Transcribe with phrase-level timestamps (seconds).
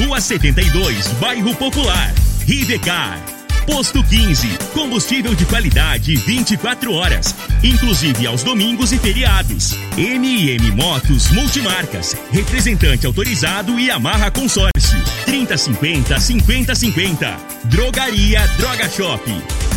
[0.00, 2.14] Rua 72, Bairro Popular.
[2.46, 3.20] Rivecar.
[3.66, 4.48] Posto 15.
[4.72, 9.76] Combustível de qualidade 24 horas, inclusive aos domingos e feriados.
[9.98, 12.16] MM Motos Multimarcas.
[12.32, 14.98] Representante autorizado e amarra consórcio.
[15.26, 17.36] 3050 5050.
[17.64, 19.22] Drogaria Droga Shop.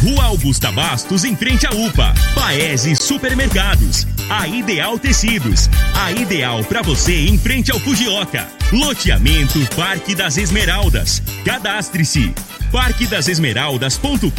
[0.02, 2.13] Rua Augusta Bastos, em frente à UPA.
[2.33, 4.08] Paese Supermercados.
[4.29, 5.69] A Ideal Tecidos.
[5.95, 8.47] A ideal para você em frente ao Fujioka.
[8.71, 11.21] Loteamento Parque das Esmeraldas.
[11.45, 12.33] Cadastre-se
[12.71, 14.31] parquedasesmeraldas.com.br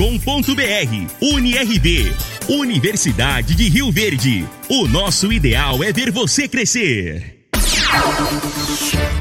[1.21, 2.13] UniRV
[2.49, 4.45] Universidade de Rio Verde.
[4.69, 7.47] O nosso ideal é ver você crescer.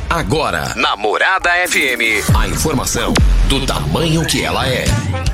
[0.09, 3.13] Agora, Namorada FM, a informação
[3.47, 4.85] do tamanho que ela é.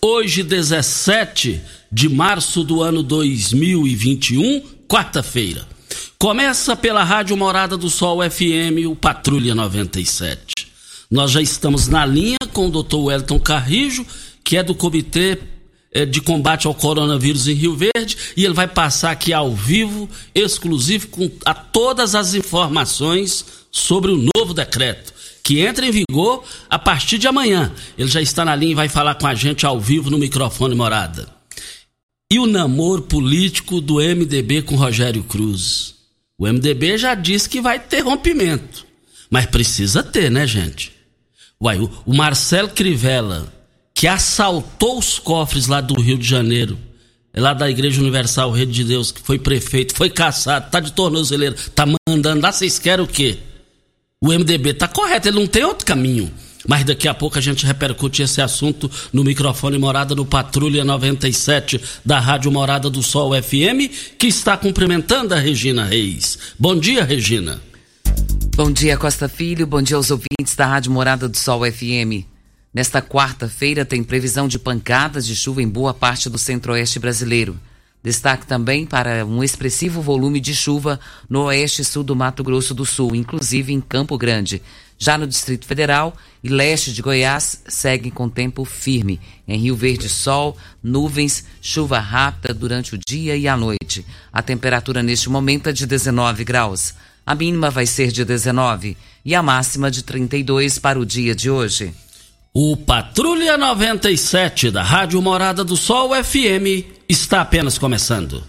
[0.00, 1.60] Hoje, 17
[1.90, 5.66] de março do ano 2021, quarta-feira.
[6.16, 10.68] Começa pela Rádio Morada do Sol FM, o Patrulha 97.
[11.10, 12.96] Nós já estamos na linha com o Dr.
[12.96, 14.06] Wellington Carrijo,
[14.44, 15.38] que é do Comitê
[15.92, 20.08] eh, de Combate ao Coronavírus em Rio Verde, e ele vai passar aqui ao vivo,
[20.32, 25.17] exclusivo, com a todas as informações sobre o novo decreto
[25.48, 27.72] que entra em vigor a partir de amanhã.
[27.96, 30.74] Ele já está na linha e vai falar com a gente ao vivo no microfone
[30.74, 31.26] morada.
[32.30, 35.94] E o namoro político do MDB com Rogério Cruz?
[36.36, 38.84] O MDB já disse que vai ter rompimento.
[39.30, 40.92] Mas precisa ter, né, gente?
[41.58, 43.50] Uai, o, Marcelo Crivella,
[43.94, 46.78] que assaltou os cofres lá do Rio de Janeiro,
[47.32, 50.92] é lá da Igreja Universal Rede de Deus, que foi prefeito, foi caçado, tá de
[50.92, 53.38] tornozeleira, tá mandando lá, vocês querem o quê?
[54.20, 56.28] O MDB tá correto, ele não tem outro caminho.
[56.66, 61.80] Mas daqui a pouco a gente repercute esse assunto no microfone Morada no Patrulha 97
[62.04, 63.86] da Rádio Morada do Sol FM,
[64.18, 66.36] que está cumprimentando a Regina Reis.
[66.58, 67.62] Bom dia, Regina.
[68.56, 69.68] Bom dia, Costa Filho.
[69.68, 72.26] Bom dia aos ouvintes da Rádio Morada do Sol FM.
[72.74, 77.56] Nesta quarta-feira tem previsão de pancadas de chuva em boa parte do centro-oeste brasileiro.
[78.02, 82.72] Destaque também para um expressivo volume de chuva no oeste e sul do Mato Grosso
[82.72, 84.62] do Sul, inclusive em Campo Grande.
[84.96, 89.20] Já no Distrito Federal e leste de Goiás seguem com tempo firme.
[89.46, 94.04] Em Rio Verde, sol, nuvens, chuva rápida durante o dia e a noite.
[94.32, 96.94] A temperatura neste momento é de 19 graus.
[97.24, 101.50] A mínima vai ser de 19 e a máxima de 32 para o dia de
[101.50, 101.94] hoje.
[102.54, 108.42] O Patrulha 97 da Rádio Morada do Sol FM está apenas começando.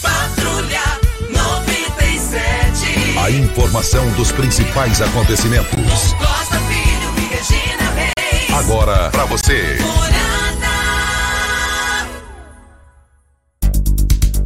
[0.00, 0.80] Patrulha
[1.28, 3.18] 97.
[3.18, 6.14] A informação dos principais acontecimentos.
[6.14, 8.54] Costa Filho e Regina Reis.
[8.54, 9.76] Agora para você.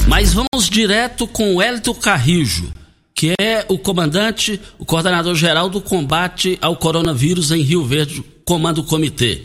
[0.08, 2.72] Mas vamos direto com o Hélito Carrijo
[3.16, 8.82] que é o comandante, o coordenador geral do combate ao coronavírus em Rio Verde, comando
[8.82, 9.42] o comitê.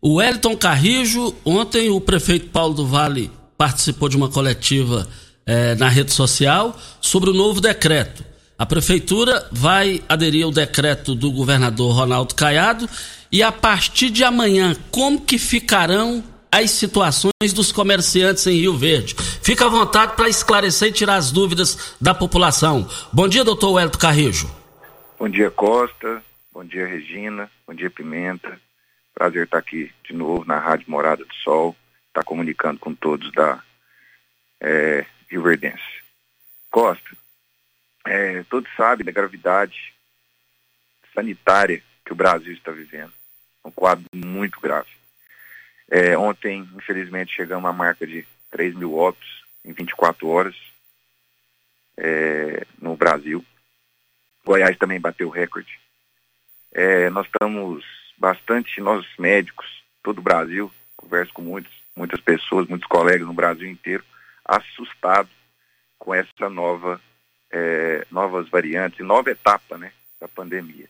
[0.00, 5.08] O Wellington Carrijo, ontem o prefeito Paulo do Vale participou de uma coletiva
[5.46, 8.22] eh, na rede social sobre o novo decreto.
[8.58, 12.88] A prefeitura vai aderir ao decreto do governador Ronaldo Caiado
[13.32, 19.14] e a partir de amanhã, como que ficarão as situações dos comerciantes em Rio Verde.
[19.42, 22.88] Fica à vontade para esclarecer e tirar as dúvidas da população.
[23.12, 24.50] Bom dia, doutor Wellington Carrijo.
[25.18, 26.22] Bom dia, Costa.
[26.52, 27.50] Bom dia, Regina.
[27.66, 28.60] Bom dia, Pimenta.
[29.14, 31.76] Prazer estar aqui de novo na Rádio Morada do Sol,
[32.08, 33.62] estar comunicando com todos da
[34.60, 35.82] é, Rio Verdense.
[36.70, 37.10] Costa,
[38.06, 39.92] é, todos sabem da gravidade
[41.14, 43.12] sanitária que o Brasil está vivendo.
[43.64, 44.97] Um quadro muito grave.
[45.90, 50.54] É, ontem, infelizmente, chegamos à marca de 3 mil óbitos em 24 horas
[51.96, 53.44] é, no Brasil.
[54.44, 55.78] Goiás também bateu recorde.
[56.72, 57.84] É, nós estamos
[58.18, 59.66] bastante, nós médicos,
[60.02, 64.04] todo o Brasil, converso com muitos, muitas pessoas, muitos colegas no Brasil inteiro,
[64.44, 65.32] assustados
[65.98, 67.00] com essa nova,
[67.50, 70.88] é, novas variantes, nova etapa né, da pandemia.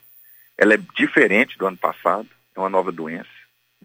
[0.57, 3.38] Ela é diferente do ano passado, é uma nova doença,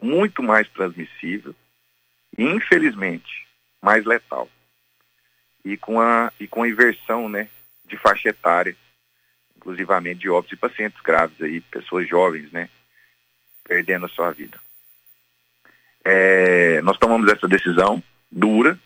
[0.04, 1.56] muito mais transmissível
[2.38, 3.48] e, infelizmente,
[3.82, 4.50] mais letal.
[5.64, 7.48] E com a, e com a inversão né,
[7.86, 8.76] de faixa etária,
[9.56, 12.70] inclusivamente de óbitos de pacientes graves aí, pessoas jovens, né,
[13.64, 14.60] perdendo a sua vida.
[16.04, 18.78] É, nós tomamos essa decisão dura,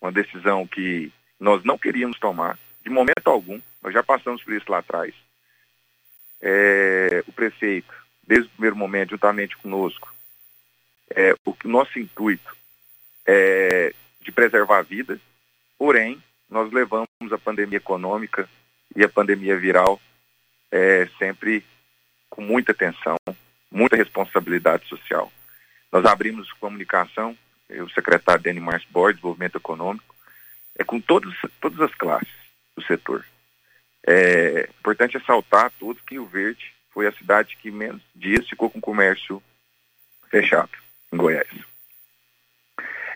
[0.00, 4.70] uma decisão que nós não queríamos tomar, de momento algum, nós já passamos por isso
[4.70, 5.12] lá atrás.
[6.40, 7.92] É, o prefeito,
[8.22, 10.12] desde o primeiro momento, juntamente conosco,
[11.16, 12.56] é, o nosso intuito
[13.26, 15.20] é de preservar vidas,
[15.78, 18.48] porém, nós levamos a pandemia econômica
[18.94, 20.00] e a pandemia viral
[20.70, 21.64] é, sempre
[22.30, 23.16] com muita atenção,
[23.70, 25.32] muita responsabilidade social.
[25.90, 27.36] Nós abrimos comunicação,
[27.68, 30.14] eu, o secretário Denis Márcio Borges, Desenvolvimento Econômico,
[30.78, 32.32] é com todos, todas as classes
[32.76, 33.24] do setor.
[34.06, 38.70] É importante ressaltar a todos que o Verde foi a cidade que menos dias ficou
[38.70, 39.42] com o comércio
[40.30, 40.70] fechado,
[41.12, 41.48] em Goiás.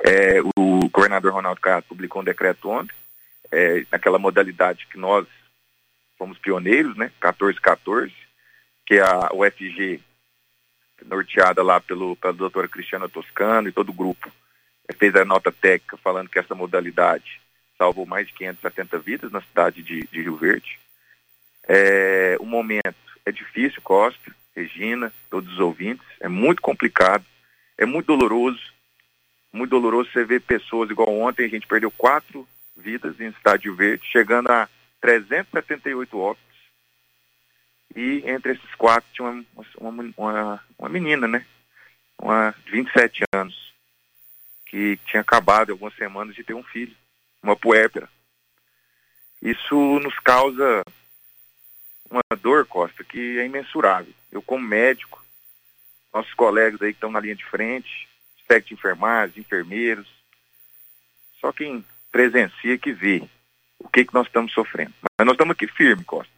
[0.05, 2.95] É, o governador Ronaldo Caiado publicou um decreto ontem,
[3.51, 5.27] é, naquela modalidade que nós
[6.19, 8.13] fomos pioneiros, né, 1414,
[8.85, 10.01] que é a UFG,
[11.05, 14.31] norteada lá pelo, pela doutora Cristiana Toscano e todo o grupo,
[14.89, 17.41] é, fez a nota técnica falando que essa modalidade
[17.77, 20.79] salvou mais de 570 vidas na cidade de, de Rio Verde.
[21.69, 22.95] É, o momento
[23.25, 27.25] é difícil, Costa, Regina, todos os ouvintes, é muito complicado,
[27.79, 28.61] é muito doloroso,
[29.53, 32.47] muito doloroso você ver pessoas igual ontem, a gente perdeu quatro
[32.77, 34.69] vidas em Rio Verde, chegando a
[35.01, 36.45] 378 óbitos.
[37.95, 39.45] E entre esses quatro tinha uma,
[39.79, 41.47] uma, uma, uma menina, né?
[42.19, 43.73] Uma de 27 anos,
[44.67, 46.95] que tinha acabado algumas semanas de ter um filho
[47.43, 48.09] uma puérpera.
[49.41, 50.83] Isso nos causa
[52.11, 54.13] uma dor, Costa, que é imensurável.
[54.33, 55.25] Eu, como médico,
[56.17, 58.09] nossos colegas aí que estão na linha de frente,
[58.39, 60.09] espectro de enfermagem, enfermeiros,
[61.39, 63.23] só quem presencia que vê
[63.79, 64.95] o que, que nós estamos sofrendo.
[65.19, 66.33] Mas nós estamos aqui firme, Costa.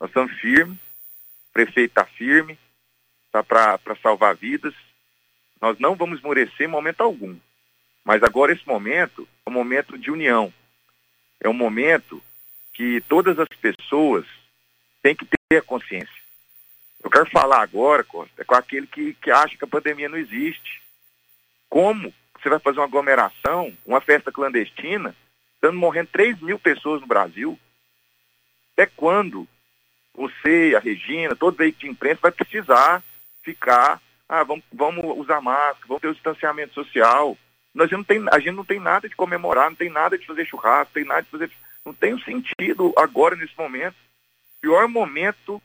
[0.00, 2.58] Nós estamos firmes, o prefeito está firme,
[3.26, 4.74] está para salvar vidas.
[5.60, 7.38] Nós não vamos esmorecer em momento algum.
[8.04, 10.52] Mas agora esse momento é um momento de união.
[11.40, 12.20] É um momento
[12.72, 14.26] que todas as pessoas
[15.00, 16.23] têm que ter a consciência.
[17.04, 20.16] Eu quero falar agora, Costa, é com aquele que, que acha que a pandemia não
[20.16, 20.82] existe.
[21.68, 25.14] Como você vai fazer uma aglomeração, uma festa clandestina,
[25.54, 27.58] estando morrendo 3 mil pessoas no Brasil?
[28.72, 29.46] Até quando
[30.14, 33.02] você, a Regina, todo veículo de imprensa vai precisar
[33.42, 37.36] ficar, ah, vamos, vamos usar máscara, vamos ter o distanciamento social,
[37.74, 40.46] nós não tem, a gente não tem nada de comemorar, não tem nada de fazer
[40.46, 41.50] churrasco, não tem nada de fazer.
[41.84, 43.96] Não tem sentido agora nesse momento.
[44.60, 45.60] Pior momento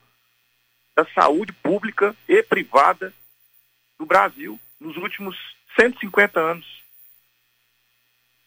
[0.99, 3.13] da saúde pública e privada
[3.97, 5.37] do Brasil nos últimos
[5.79, 6.83] 150 anos.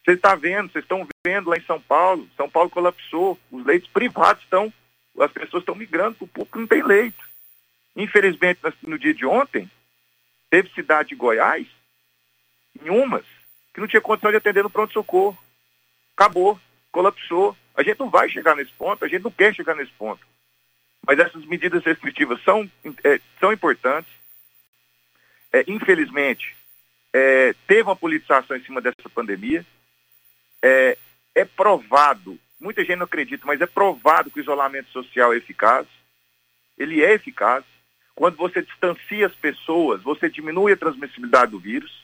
[0.04, 3.88] Você está vendo, vocês estão vendo lá em São Paulo, São Paulo colapsou, os leitos
[3.88, 4.70] privados estão,
[5.18, 7.24] as pessoas estão migrando para o público não tem leito.
[7.96, 9.70] Infelizmente, no dia de ontem,
[10.50, 11.66] teve cidade de Goiás,
[12.82, 13.24] em umas,
[13.72, 15.38] que não tinha condição de atender no pronto-socorro.
[16.14, 17.56] Acabou, colapsou.
[17.74, 20.31] A gente não vai chegar nesse ponto, a gente não quer chegar nesse ponto.
[21.06, 22.70] Mas essas medidas restritivas são,
[23.04, 24.10] é, são importantes.
[25.52, 26.56] É, infelizmente,
[27.12, 29.66] é, teve uma politização em cima dessa pandemia.
[30.62, 30.96] É,
[31.34, 35.86] é provado, muita gente não acredita, mas é provado que o isolamento social é eficaz.
[36.78, 37.64] Ele é eficaz.
[38.14, 42.02] Quando você distancia as pessoas, você diminui a transmissibilidade do vírus.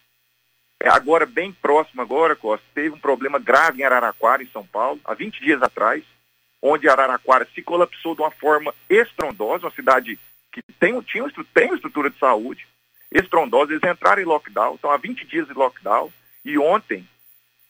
[0.81, 5.01] É, agora, bem próximo agora, Costa, teve um problema grave em Araraquara, em São Paulo,
[5.05, 6.05] há 20 dias atrás,
[6.63, 10.19] onde Araraquara se colapsou de uma forma estrondosa, uma cidade
[10.53, 11.25] que tem, tinha,
[11.55, 12.67] tem uma estrutura de saúde,
[13.11, 16.13] estrondosa, eles entraram em lockdown, estão há 20 dias de lockdown,
[16.45, 17.07] e ontem,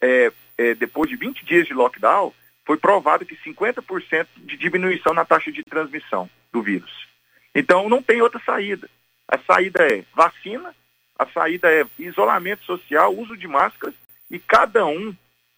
[0.01, 2.33] é, é, depois de 20 dias de lockdown,
[2.65, 7.09] foi provado que 50% de diminuição na taxa de transmissão do vírus.
[7.55, 8.89] Então, não tem outra saída.
[9.27, 10.75] A saída é vacina,
[11.19, 13.95] a saída é isolamento social, uso de máscaras
[14.31, 15.15] e cada um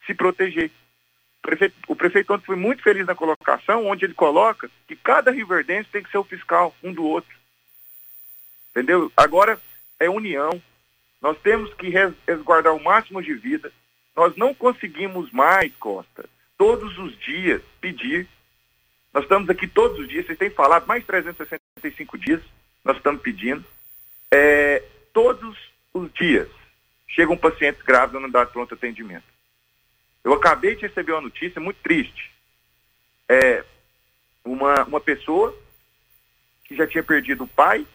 [0.07, 0.71] se proteger.
[1.43, 5.31] O prefeito, o prefeito ontem foi muito feliz na colocação, onde ele coloca que cada
[5.31, 7.35] riverdense tem que ser o fiscal um do outro.
[8.71, 9.11] Entendeu?
[9.17, 9.59] Agora
[9.99, 10.63] é união.
[11.21, 11.93] Nós temos que
[12.27, 13.73] resguardar o máximo de vida.
[14.15, 16.29] Nós não conseguimos mais, Costa,
[16.59, 18.27] todos os dias pedir.
[19.13, 22.43] Nós estamos aqui todos os dias, vocês têm falado mais 365 dias.
[22.85, 23.65] nós estamos pedindo.
[24.31, 24.83] É,
[25.13, 25.57] todos
[25.93, 26.49] os dias
[27.09, 29.25] chegam pacientes graves na unidade de pronto atendimento.
[30.23, 32.31] Eu acabei de receber uma notícia muito triste.
[33.29, 33.65] É,
[34.45, 35.57] uma, uma pessoa
[36.65, 37.87] que já tinha perdido o pai,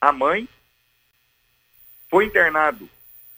[0.00, 0.48] a mãe,
[2.10, 2.88] foi internado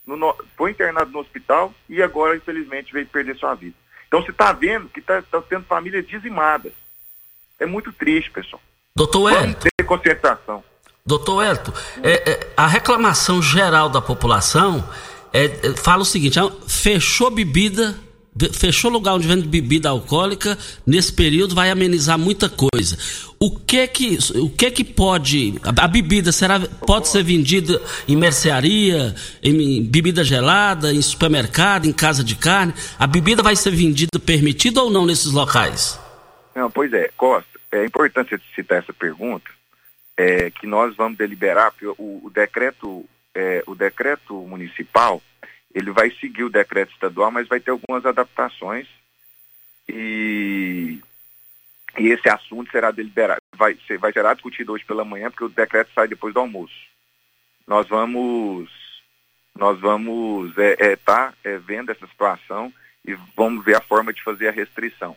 [0.07, 3.75] no, foi internado no hospital e agora, infelizmente, veio perder sua vida.
[4.07, 6.73] Então você está vendo que está tá tendo famílias dizimadas.
[7.59, 8.63] É muito triste, pessoal.
[8.95, 9.55] Doutor Elton.
[9.55, 10.63] ter conscientização.
[11.05, 11.73] Doutor Elton,
[12.03, 14.89] é, é, a reclamação geral da população
[15.33, 16.39] é, é fala o seguinte:
[16.69, 17.99] fechou bebida
[18.53, 22.97] fechou lugar onde vende bebida alcoólica, nesse período vai amenizar muita coisa.
[23.39, 29.15] O que que, o que que pode, a, bebida será, pode ser vendida em mercearia,
[29.43, 32.73] em bebida gelada, em supermercado, em casa de carne?
[32.99, 36.01] A bebida vai ser vendida permitida ou não nesses locais?
[36.55, 39.51] Não, pois é, Costa, é importante citar essa pergunta,
[40.17, 45.23] é, que nós vamos deliberar, porque o, o decreto, é, o decreto municipal,
[45.77, 48.89] ele vai seguir o decreto estadual, mas vai ter algumas adaptações
[49.87, 50.99] e,
[51.99, 55.91] e esse assunto será deliberado, vai, ser, vai discutido hoje pela manhã, porque o decreto
[55.95, 56.75] sai depois do almoço.
[57.67, 58.71] Nós vamos
[59.55, 62.73] nós vamos é, é, tá é, vendo essa situação
[63.07, 65.15] e vamos ver a forma de fazer a restrição.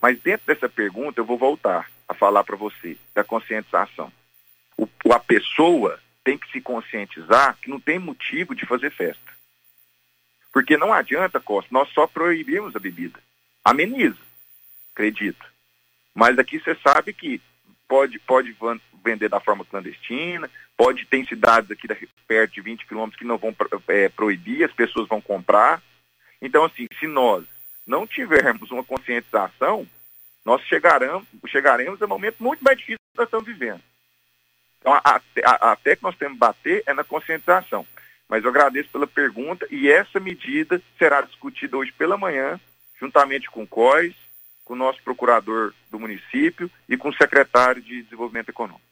[0.00, 4.12] Mas dentro dessa pergunta eu vou voltar a falar para você da conscientização.
[4.78, 9.35] O, a pessoa tem que se conscientizar que não tem motivo de fazer festa.
[10.56, 13.20] Porque não adianta, Costa, nós só proibimos a bebida.
[13.62, 14.16] Ameniza,
[14.94, 15.44] acredito.
[16.14, 17.42] Mas aqui você sabe que
[17.86, 18.56] pode, pode
[19.04, 21.86] vender da forma clandestina, pode ter cidades aqui
[22.26, 23.54] perto de 20 quilômetros que não vão
[23.88, 25.82] é, proibir, as pessoas vão comprar.
[26.40, 27.44] Então, assim, se nós
[27.86, 29.86] não tivermos uma conscientização,
[30.42, 33.82] nós chegaremos, chegaremos a um momento muito mais difícil que nós estamos vivendo.
[34.80, 34.98] Então,
[35.44, 37.86] até que nós temos que bater é na conscientização.
[38.28, 42.60] Mas eu agradeço pela pergunta e essa medida será discutida hoje pela manhã,
[42.98, 44.14] juntamente com o COIS,
[44.64, 48.85] com o nosso procurador do município e com o secretário de Desenvolvimento Econômico.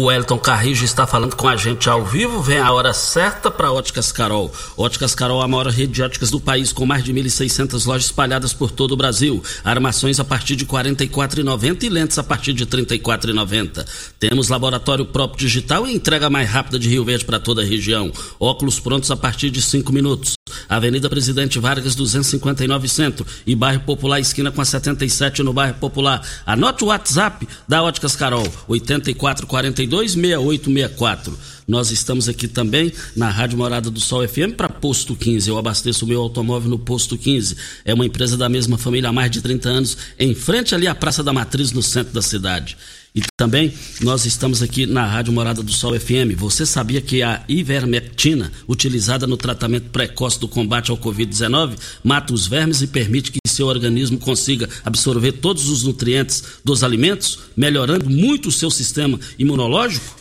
[0.00, 2.40] O Elton Carrijo está falando com a gente ao vivo.
[2.40, 4.48] Vem a hora certa para Óticas Carol.
[4.76, 8.04] Óticas Carol é a maior rede de óticas do país, com mais de 1.600 lojas
[8.04, 9.42] espalhadas por todo o Brasil.
[9.64, 13.84] Armações a partir de R$ 44,90 e lentes a partir de R$ 34,90.
[14.20, 18.12] Temos laboratório próprio digital e entrega mais rápida de Rio Verde para toda a região.
[18.38, 20.37] Óculos prontos a partir de 5 minutos.
[20.68, 26.22] Avenida Presidente Vargas 259 Centro e Bairro Popular esquina com a 77 no Bairro Popular.
[26.46, 31.58] Anote o WhatsApp da Óticas Carol 8442 6864.
[31.68, 35.50] Nós estamos aqui também na Rádio Morada do Sol FM para Posto 15.
[35.50, 37.56] Eu abasteço o meu automóvel no Posto 15.
[37.84, 40.94] É uma empresa da mesma família há mais de 30 anos, em frente ali à
[40.94, 42.74] Praça da Matriz, no centro da cidade.
[43.18, 46.36] E também nós estamos aqui na Rádio Morada do Sol FM.
[46.36, 52.46] Você sabia que a ivermectina, utilizada no tratamento precoce do combate ao Covid-19, mata os
[52.46, 58.50] vermes e permite que seu organismo consiga absorver todos os nutrientes dos alimentos, melhorando muito
[58.50, 60.16] o seu sistema imunológico?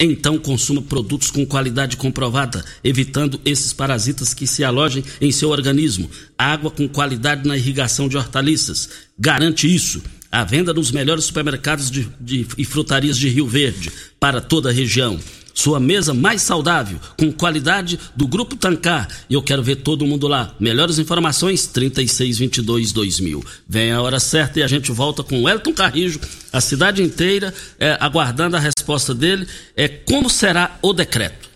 [0.00, 6.10] Então consuma produtos com qualidade comprovada, evitando esses parasitas que se alojem em seu organismo.
[6.38, 8.88] Água com qualidade na irrigação de hortaliças.
[9.18, 10.02] Garante isso.
[10.30, 14.72] A venda nos melhores supermercados de, de, e frutarias de Rio Verde para toda a
[14.72, 15.18] região.
[15.52, 19.08] Sua mesa mais saudável, com qualidade do Grupo Tancar.
[19.28, 20.54] E eu quero ver todo mundo lá.
[20.58, 23.44] Melhores informações, 3622-2000.
[23.68, 26.20] Vem a hora certa e a gente volta com o Elton Carrijo,
[26.52, 29.46] a cidade inteira, é, aguardando a resposta dele.
[29.76, 31.49] É como será o decreto.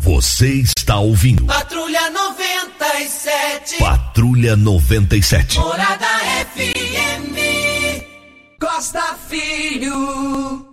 [0.00, 1.44] Você está ouvindo.
[1.44, 3.78] Patrulha 97.
[3.78, 5.58] Patrulha 97.
[5.58, 6.06] Morada
[6.54, 7.34] FM.
[8.60, 10.64] Costa Filho.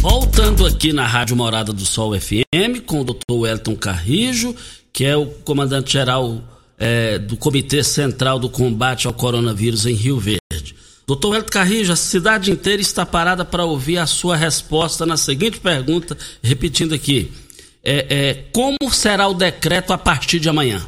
[0.00, 3.32] Voltando aqui na Rádio Morada do Sol FM com o Dr.
[3.32, 4.56] Wellington Carrijo,
[4.92, 6.42] que é o comandante-geral
[6.76, 10.74] é, do Comitê Central do Combate ao Coronavírus em Rio Verde.
[11.06, 15.60] Doutor Wellington Carrijo, a cidade inteira está parada para ouvir a sua resposta na seguinte
[15.60, 17.30] pergunta, repetindo aqui
[17.84, 20.80] é, é, como será o decreto a partir de amanhã?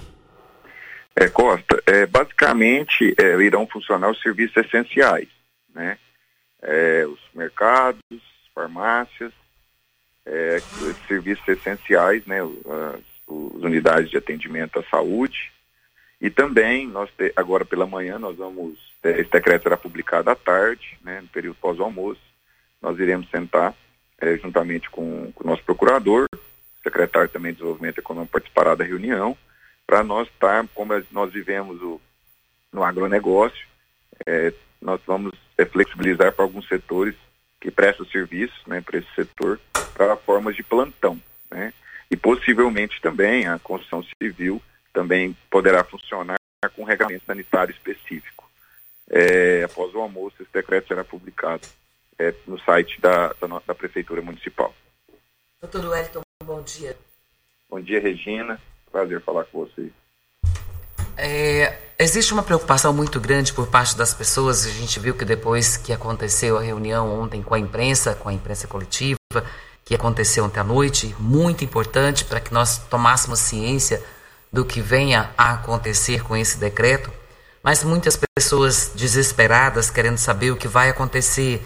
[1.16, 5.28] É, Costa, é, basicamente é, irão funcionar os serviços essenciais,
[5.74, 5.98] né?
[6.62, 8.00] É, os mercados,
[8.54, 9.32] farmácias,
[10.24, 10.60] é,
[11.06, 12.40] serviços essenciais, né?
[12.40, 13.14] As, as,
[13.62, 15.50] unidades de atendimento à saúde.
[16.20, 20.34] E também, nós te, agora pela manhã, nós vamos, é, esse decreto será publicado à
[20.34, 21.20] tarde, né?
[21.20, 22.20] no período pós-almoço,
[22.82, 23.74] nós iremos sentar
[24.40, 26.26] juntamente com, com o nosso procurador,
[26.84, 29.36] secretário também de Desenvolvimento Econômico participará da reunião,
[29.86, 32.00] para nós estar, como nós vivemos o,
[32.72, 33.66] no agronegócio,
[34.26, 37.16] é, nós vamos é, flexibilizar para alguns setores
[37.60, 39.58] que presta serviço né, para esse setor
[39.94, 41.20] para formas de plantão.
[41.50, 41.72] Né?
[42.10, 44.62] E possivelmente também a construção civil
[44.92, 46.36] também poderá funcionar
[46.74, 48.48] com regulamento sanitário específico.
[49.10, 51.66] É, após o almoço, esse decreto será publicado
[52.18, 54.74] é, no site da, da, da, Prefeitura Municipal.
[55.60, 56.96] Doutor Wellington, bom dia.
[57.68, 58.60] Bom dia, Regina.
[58.92, 59.90] Prazer falar com você.
[61.16, 64.66] É, existe uma preocupação muito grande por parte das pessoas.
[64.66, 68.32] A gente viu que depois que aconteceu a reunião ontem com a imprensa, com a
[68.32, 69.18] imprensa coletiva,
[69.84, 74.02] que aconteceu ontem à noite, muito importante para que nós tomássemos ciência
[74.52, 77.10] do que venha a acontecer com esse decreto,
[77.62, 81.60] mas muitas pessoas desesperadas querendo saber o que vai acontecer.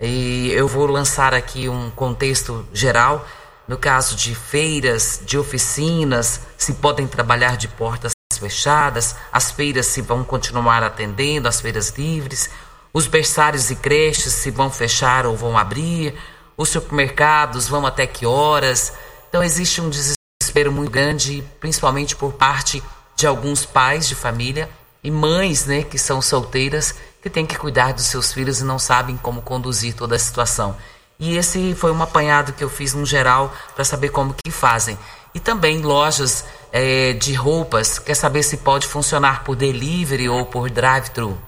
[0.00, 3.24] E eu vou lançar aqui um contexto geral.
[3.66, 10.02] No caso de feiras, de oficinas, se podem trabalhar de portas fechadas, as feiras se
[10.02, 12.50] vão continuar atendendo, as feiras livres,
[12.92, 16.14] os berçários e creches se vão fechar ou vão abrir,
[16.56, 18.92] os supermercados vão até que horas.
[19.28, 22.82] Então existe um desespero muito grande, principalmente por parte
[23.16, 24.68] de alguns pais de família
[25.02, 28.78] e mães, né, que são solteiras, que têm que cuidar dos seus filhos e não
[28.78, 30.76] sabem como conduzir toda a situação.
[31.18, 34.98] E esse foi um apanhado que eu fiz no geral para saber como que fazem.
[35.34, 40.70] E também lojas é, de roupas, quer saber se pode funcionar por delivery ou por
[40.70, 41.38] drive-thru?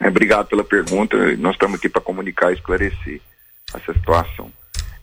[0.00, 1.16] É, obrigado pela pergunta.
[1.36, 3.20] Nós estamos aqui para comunicar e esclarecer
[3.72, 4.52] essa situação.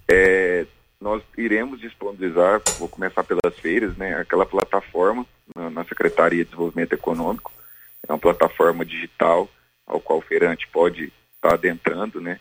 [0.08, 0.66] É,
[1.00, 5.25] nós iremos disponibilizar, vou começar pelas feiras, né, aquela plataforma
[5.56, 7.53] na, na, Secretaria de Desenvolvimento Econômico.
[8.07, 9.50] É uma plataforma digital
[9.88, 11.05] ao qual o feirante pode
[11.36, 12.40] estar tá adentrando, né?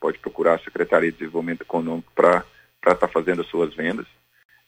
[0.00, 2.44] Pode procurar a Secretaria de Desenvolvimento Econômico para
[2.76, 4.06] estar tá fazendo as suas vendas.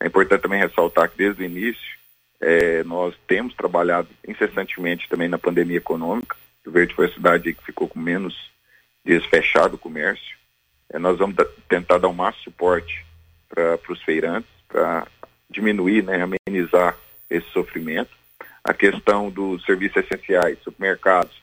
[0.00, 1.98] É importante também ressaltar que desde o início
[2.40, 6.36] é, nós temos trabalhado incessantemente também na pandemia econômica.
[6.66, 8.50] O Verde foi a cidade que ficou com menos
[9.04, 10.36] dias fechado o comércio.
[10.90, 11.36] É, nós vamos
[11.68, 13.04] tentar dar o máximo suporte
[13.48, 15.06] para os feirantes, para
[15.50, 16.96] diminuir, né, amenizar
[17.28, 18.10] esse sofrimento.
[18.62, 21.42] A questão dos serviços essenciais, supermercados,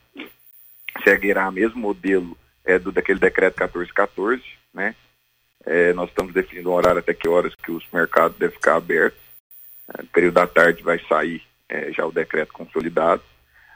[1.02, 4.42] seguirá o mesmo modelo é, do daquele decreto 1414,
[4.74, 4.94] né?
[5.64, 9.18] É, nós estamos definindo um horário até que horas que os mercados devem ficar abertos.
[9.94, 13.22] É, no período da tarde vai sair é, já o decreto consolidado.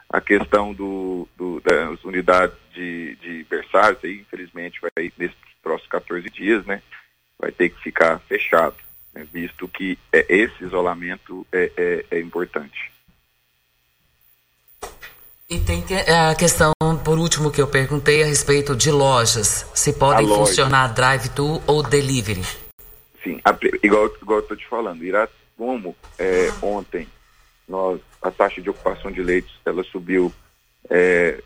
[0.08, 6.28] A questão do, do das unidades de, de berçários, aí, infelizmente, vai nesses próximos 14
[6.30, 6.82] dias, né?
[7.38, 8.76] Vai ter que ficar fechado,
[9.14, 12.92] né, visto que é, esse isolamento é, é, é importante.
[15.50, 16.70] E tem que, é, a questão,
[17.04, 19.66] por último, que eu perguntei a respeito de lojas.
[19.74, 22.44] Se podem funcionar drive-thru ou delivery?
[23.24, 25.02] Sim, a, igual, igual eu estou te falando.
[25.02, 27.08] Irá, como é, ontem
[27.66, 30.32] nós, a taxa de ocupação de leitos ela subiu
[30.88, 31.42] é,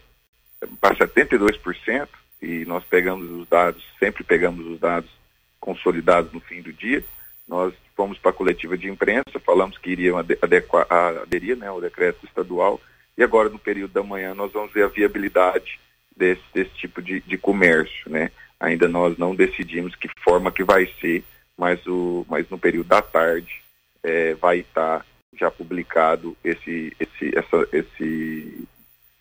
[0.83, 2.07] para 72%
[2.43, 5.11] e nós pegamos os dados, sempre pegamos os dados
[5.59, 7.03] consolidados no fim do dia.
[7.49, 10.87] Nós fomos para a coletiva de imprensa, falamos que iriam adequar,
[11.23, 12.79] aderir né, ao decreto estadual
[13.17, 15.79] e agora, no período da manhã, nós vamos ver a viabilidade
[16.17, 18.31] desse, desse tipo de, de comércio, né?
[18.59, 21.25] Ainda nós não decidimos que forma que vai ser,
[21.57, 23.63] mas, o, mas no período da tarde
[24.03, 25.05] é, vai estar
[25.39, 28.69] já publicado esse, esse, essa, esse,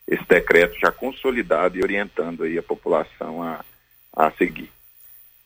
[0.07, 3.63] esse decreto já consolidado e orientando aí a população a,
[4.15, 4.71] a seguir.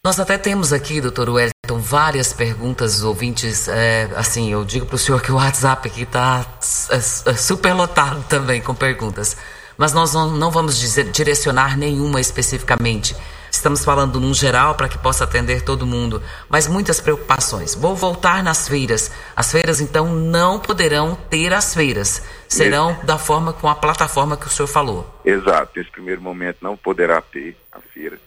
[0.07, 3.67] Nós até temos aqui, doutor Wellington, várias perguntas dos ouvintes.
[3.67, 6.45] É, assim, eu digo para o senhor que o WhatsApp aqui está
[6.89, 9.35] é, é super lotado também com perguntas.
[9.77, 13.17] Mas nós não, não vamos dizer, direcionar nenhuma especificamente.
[13.51, 17.75] Estamos falando num geral para que possa atender todo mundo, mas muitas preocupações.
[17.75, 19.11] Vou voltar nas feiras.
[19.35, 22.23] As feiras, então, não poderão ter as feiras.
[22.47, 23.05] Serão Esse...
[23.05, 25.05] da forma com a plataforma que o senhor falou.
[25.25, 25.73] Exato.
[25.75, 28.17] Nesse primeiro momento não poderá ter a feira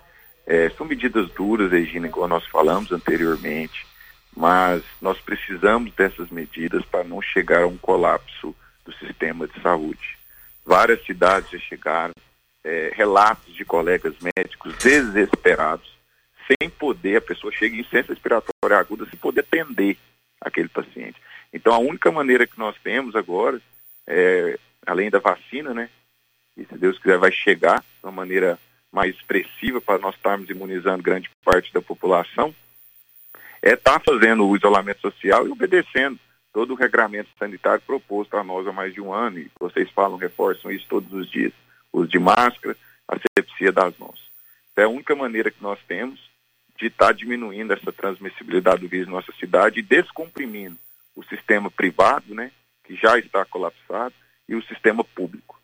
[0.51, 3.87] é, são medidas duras, Regina, igual nós falamos anteriormente,
[4.37, 8.53] mas nós precisamos dessas medidas para não chegar a um colapso
[8.85, 10.19] do sistema de saúde.
[10.67, 12.13] Várias cidades já chegaram,
[12.65, 15.89] é, relatos de colegas médicos desesperados,
[16.49, 19.97] sem poder, a pessoa chega em ciência respiratória aguda, sem poder atender
[20.41, 21.23] aquele paciente.
[21.53, 23.63] Então, a única maneira que nós temos agora,
[24.05, 25.89] é, além da vacina, né,
[26.57, 28.59] e se Deus quiser vai chegar de uma maneira
[28.93, 32.55] mais expressiva para nós estarmos imunizando grande parte da população,
[33.63, 36.19] é estar tá fazendo o isolamento social e obedecendo
[36.53, 40.17] todo o regramento sanitário proposto a nós há mais de um ano, e vocês falam,
[40.17, 41.53] reforçam isso todos os dias,
[41.93, 42.77] uso de máscara,
[43.07, 44.19] asepsia das mãos.
[44.77, 46.19] É a única maneira que nós temos
[46.79, 50.77] de estar tá diminuindo essa transmissibilidade do vírus em nossa cidade e descomprimindo
[51.15, 52.51] o sistema privado, né,
[52.85, 54.15] que já está colapsado,
[54.49, 55.61] e o sistema público.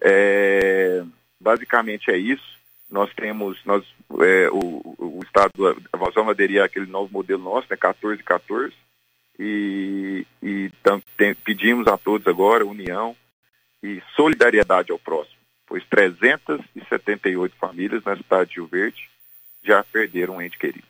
[0.00, 1.04] É,
[1.38, 2.54] basicamente é isso
[2.94, 3.84] nós temos, nós,
[4.20, 5.50] é, o, o Estado,
[5.92, 8.72] nós vamos aderir àquele novo modelo nosso, né, 14 14,
[9.36, 13.16] e, e tam, tem, pedimos a todos agora união
[13.82, 19.10] e solidariedade ao próximo, pois 378 famílias na cidade de Rio Verde
[19.64, 20.86] já perderam um ente querido.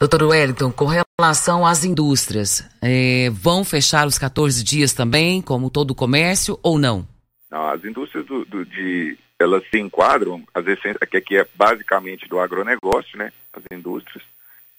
[0.00, 5.90] Doutor Wellington, com relação às indústrias, é, vão fechar os 14 dias também, como todo
[5.90, 7.06] o comércio, ou não?
[7.50, 12.26] não as indústrias do, do, de elas se enquadram, as essências, que aqui é basicamente
[12.26, 14.24] do agronegócio, né, as indústrias,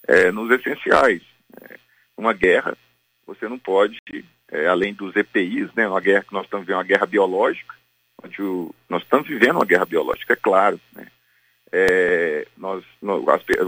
[0.06, 1.22] é, nos essenciais.
[1.62, 1.78] É,
[2.16, 2.76] uma guerra,
[3.26, 3.98] você não pode,
[4.50, 7.74] é, além dos EPIs, né, uma guerra que nós estamos vivendo, uma guerra biológica,
[8.22, 11.06] onde o, nós estamos vivendo uma guerra biológica, é claro, né,
[11.72, 13.22] é, nós, nós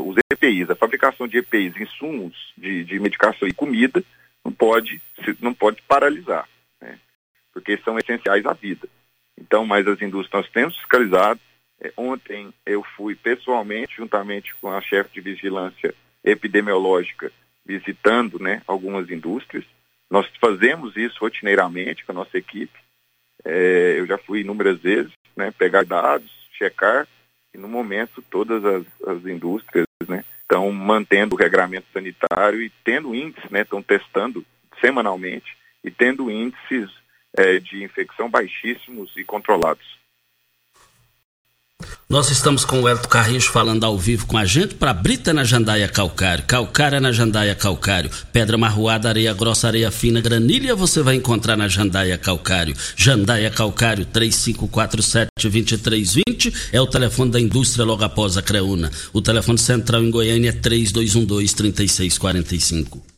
[0.05, 4.03] os EPIs, a fabricação de EPIs, insumos de, de medicação e comida,
[4.45, 5.01] não pode,
[5.41, 6.49] não pode paralisar,
[6.81, 6.99] né,
[7.53, 8.89] porque são essenciais à vida.
[9.41, 11.41] Então, mas as indústrias nós temos fiscalizado.
[11.81, 17.31] É, ontem eu fui pessoalmente, juntamente com a chefe de vigilância epidemiológica,
[17.65, 19.65] visitando né, algumas indústrias.
[20.11, 22.79] Nós fazemos isso rotineiramente com a nossa equipe.
[23.45, 27.07] É, eu já fui inúmeras vezes, né, pegar dados, checar,
[27.55, 33.15] e no momento todas as, as indústrias né, estão mantendo o regramento sanitário e tendo
[33.15, 34.45] índices, né, estão testando
[34.81, 36.91] semanalmente e tendo índices
[37.37, 39.99] é, de infecção baixíssimos e controlados.
[42.09, 45.45] Nós estamos com o Elton Carrijo falando ao vivo com a gente para Brita na
[45.45, 51.17] Jandaia Calcário, Calcária na Jandaia Calcário, Pedra Marroada, Areia Grossa, Areia Fina, Granilha você vai
[51.17, 52.75] encontrar na Jandaia Calcário.
[52.97, 58.91] Jandaia Calcário 3547-2320 é o telefone da indústria logo após a Creuna.
[59.13, 63.18] O telefone central em Goiânia é 3212-3645.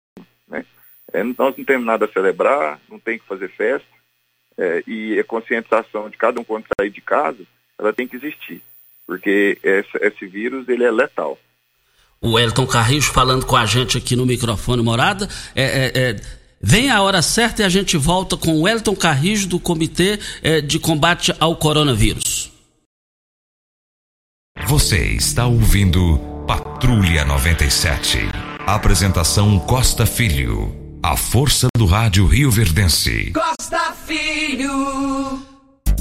[0.49, 0.65] Né?
[1.13, 3.87] É, nós não temos nada a celebrar, não tem que fazer festa,
[4.57, 7.45] é, e a conscientização de cada um quando sair de casa,
[7.79, 8.63] ela tem que existir,
[9.07, 11.39] porque esse, esse vírus ele é letal.
[12.21, 16.46] O Elton Carrijo falando com a gente aqui no microfone Morada, é, é, é...
[16.69, 20.61] Vem a hora certa e a gente volta com o Elton Carrijo do Comitê é,
[20.61, 22.51] de Combate ao Coronavírus.
[24.67, 28.19] Você está ouvindo Patrulha 97.
[28.67, 30.75] Apresentação Costa Filho.
[31.01, 33.31] A força do rádio Rio Verdense.
[33.31, 35.47] Costa Filho.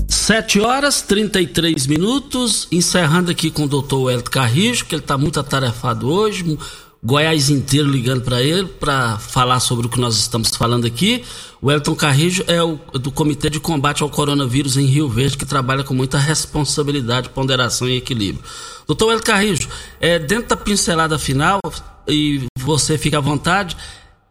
[0.10, 5.40] 7 horas 33 minutos, encerrando aqui com o doutor Elton Carrijo, que ele está muito
[5.40, 6.58] atarefado hoje,
[7.06, 11.24] Goiás inteiro ligando para ele para falar sobre o que nós estamos falando aqui.
[11.62, 15.46] O Elton Carrijo é o, do Comitê de Combate ao Coronavírus em Rio Verde, que
[15.46, 18.44] trabalha com muita responsabilidade, ponderação e equilíbrio.
[18.88, 19.70] Doutor Elton Carrijo,
[20.02, 21.60] é, dentro da pincelada final,
[22.08, 23.78] e você fica à vontade,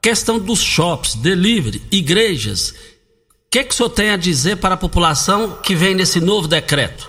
[0.02, 2.70] questão dos shops, delivery, igrejas.
[2.70, 6.48] O que, que o senhor tem a dizer para a população que vem nesse novo
[6.48, 7.08] decreto?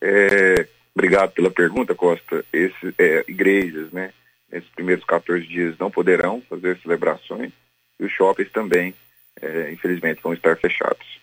[0.00, 2.44] É, obrigado pela pergunta, Costa.
[2.52, 4.12] Esse, é, igrejas, né?
[4.50, 7.52] Nesses primeiros 14 dias não poderão fazer celebrações
[7.98, 8.94] e os shoppings também,
[9.40, 11.18] é, infelizmente, vão estar fechados.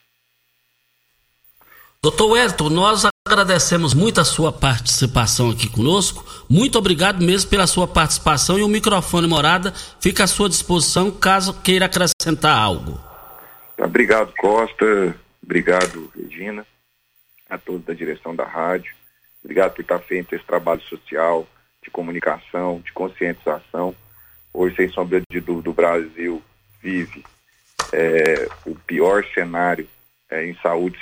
[2.01, 6.23] Doutor Wellington, nós agradecemos muito a sua participação aqui conosco.
[6.47, 11.59] Muito obrigado mesmo pela sua participação e o microfone morada fica à sua disposição caso
[11.61, 12.99] queira acrescentar algo.
[13.79, 15.15] Obrigado, Costa.
[15.43, 16.65] Obrigado, Regina.
[17.49, 18.93] A todos da direção da rádio.
[19.43, 21.47] Obrigado por estar feito esse trabalho social
[21.85, 23.95] de comunicação, de conscientização.
[24.51, 26.41] Hoje, sem sombra de dúvida, o Brasil
[26.81, 27.23] vive
[27.93, 29.87] é, o pior cenário
[30.29, 30.99] é, em saúde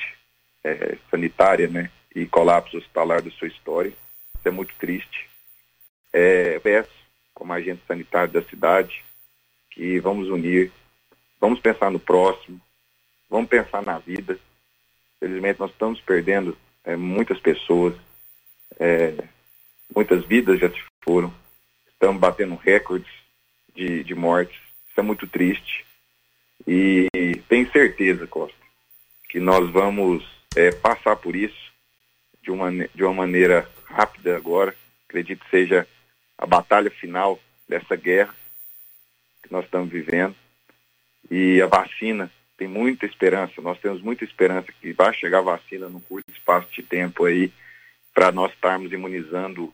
[0.64, 3.90] é, sanitária né, e colapso hospitalar da sua história.
[3.90, 5.30] Isso é muito triste.
[6.12, 6.92] É, peço,
[7.34, 9.04] como agente sanitário da cidade,
[9.72, 10.72] que vamos unir,
[11.40, 12.60] vamos pensar no próximo,
[13.30, 14.38] vamos pensar na vida.
[15.20, 17.96] Felizmente, nós estamos perdendo é, muitas pessoas,
[18.80, 19.16] é,
[19.96, 21.34] muitas vidas já se foram,
[21.92, 23.12] estamos batendo recordes
[23.76, 24.58] de, de mortes.
[24.90, 25.86] Isso é muito triste.
[26.68, 27.08] E
[27.48, 28.58] tenho certeza, Costa,
[29.30, 30.24] que nós vamos
[30.56, 31.72] é, passar por isso
[32.42, 34.76] de uma, de uma maneira rápida agora.
[35.08, 35.88] Acredito que seja
[36.38, 38.36] a batalha final dessa guerra
[39.42, 40.36] que nós estamos vivendo.
[41.30, 45.90] E a vacina tem muita esperança, nós temos muita esperança que vai chegar a vacina
[45.90, 47.52] num curto espaço de tempo aí
[48.14, 49.74] para nós estarmos imunizando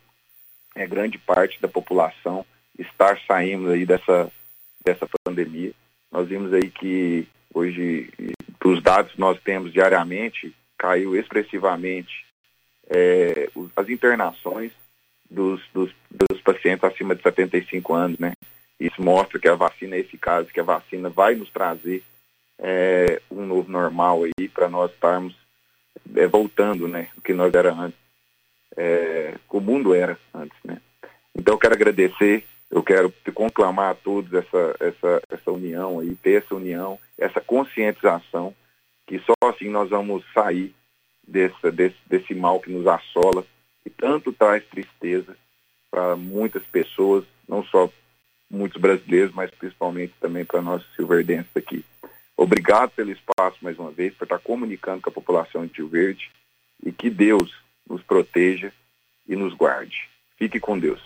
[0.76, 2.46] é, grande parte da população,
[2.78, 4.32] estar saindo aí dessa,
[4.84, 5.72] dessa pandemia.
[6.12, 8.10] Nós vimos aí que hoje,
[8.60, 12.26] dos dados que nós temos diariamente, caiu expressivamente
[12.90, 14.72] é, as internações
[15.30, 18.34] dos, dos, dos, pacientes acima de 75 anos, né?
[18.80, 22.04] Isso mostra que a vacina é eficaz, que a vacina vai nos trazer
[22.58, 25.36] é, um novo normal aí para nós estarmos
[26.16, 27.10] é, voltando, né?
[27.18, 28.00] O que nós era antes,
[28.78, 30.82] é, o mundo era antes, né?
[31.36, 36.44] Então eu quero agradecer eu quero conclamar a todos essa, essa, essa união aí, ter
[36.44, 38.54] essa união, essa conscientização,
[39.08, 40.74] que só assim nós vamos sair
[41.28, 43.44] desse, desse, desse mal que nos assola
[43.84, 45.36] e tanto traz tristeza
[45.90, 47.90] para muitas pessoas, não só
[48.50, 51.84] muitos brasileiros, mas principalmente também para nós silverdenses aqui.
[52.38, 56.32] Obrigado pelo espaço mais uma vez, por estar comunicando com a população de Rio Verde
[56.86, 57.52] e que Deus
[57.90, 58.72] nos proteja
[59.28, 59.98] e nos guarde.
[60.38, 61.00] Fique com Deus.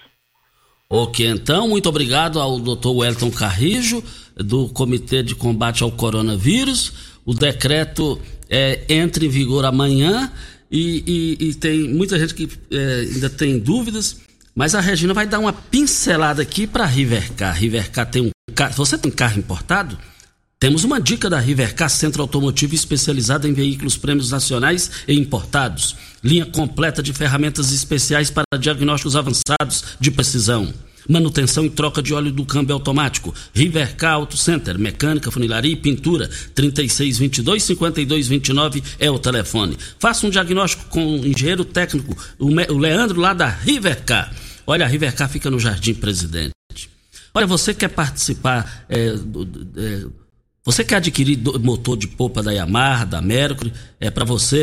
[0.89, 2.89] Ok, então, muito obrigado ao Dr.
[2.89, 4.04] Wellington Carrijo,
[4.36, 6.93] do Comitê de Combate ao Coronavírus.
[7.26, 10.32] O decreto é, entra em vigor amanhã
[10.69, 14.22] e, e, e tem muita gente que é, ainda tem dúvidas,
[14.54, 17.58] mas a Regina vai dar uma pincelada aqui para a Rivercar.
[17.58, 18.74] Rivercar tem um carro.
[18.76, 19.98] Você tem carro importado?
[20.60, 25.96] Temos uma dica da Rivercar Centro Automotivo especializada em veículos prêmios nacionais e importados.
[26.23, 30.73] Linha completa de ferramentas especiais para diagnósticos avançados de precisão.
[31.09, 33.36] Manutenção e troca de óleo do câmbio automático.
[33.53, 36.29] Rivercar Auto Center, mecânica, funilaria e pintura.
[36.55, 39.77] 3622-5229 é o telefone.
[39.99, 44.33] Faça um diagnóstico com o engenheiro técnico, o Leandro lá da Rivercar.
[44.65, 46.53] Olha, a Rivercar fica no Jardim Presidente.
[47.33, 49.13] Olha, você quer participar é,
[49.75, 50.05] é,
[50.65, 54.62] você quer adquirir motor de polpa da Yamaha, da Mercury, é para você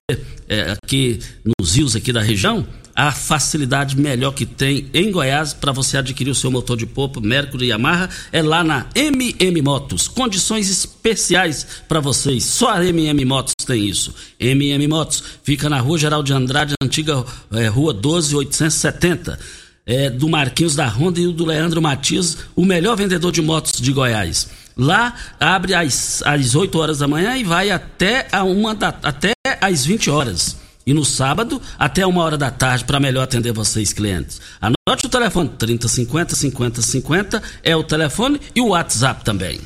[0.51, 1.21] é, aqui
[1.59, 2.67] nos rios aqui da região?
[2.93, 7.21] A facilidade melhor que tem em Goiás para você adquirir o seu motor de polpa
[7.21, 10.09] Mercury Yamaha é lá na MM Motos.
[10.09, 12.45] Condições especiais para vocês.
[12.45, 14.13] Só a MM Motos tem isso.
[14.41, 19.39] MM Motos fica na Rua Geral de Andrade, antiga é, Rua 12870.
[19.87, 23.93] É, do Marquinhos da Honda e do Leandro Matias, o melhor vendedor de motos de
[23.93, 24.49] Goiás.
[24.81, 29.35] Lá abre às, às 8 horas da manhã e vai até, a uma da, até
[29.61, 30.57] às 20 horas.
[30.87, 34.41] E no sábado, até uma hora da tarde, para melhor atender vocês, clientes.
[34.59, 39.61] Anote o telefone 3050 5050 é o telefone e o WhatsApp também.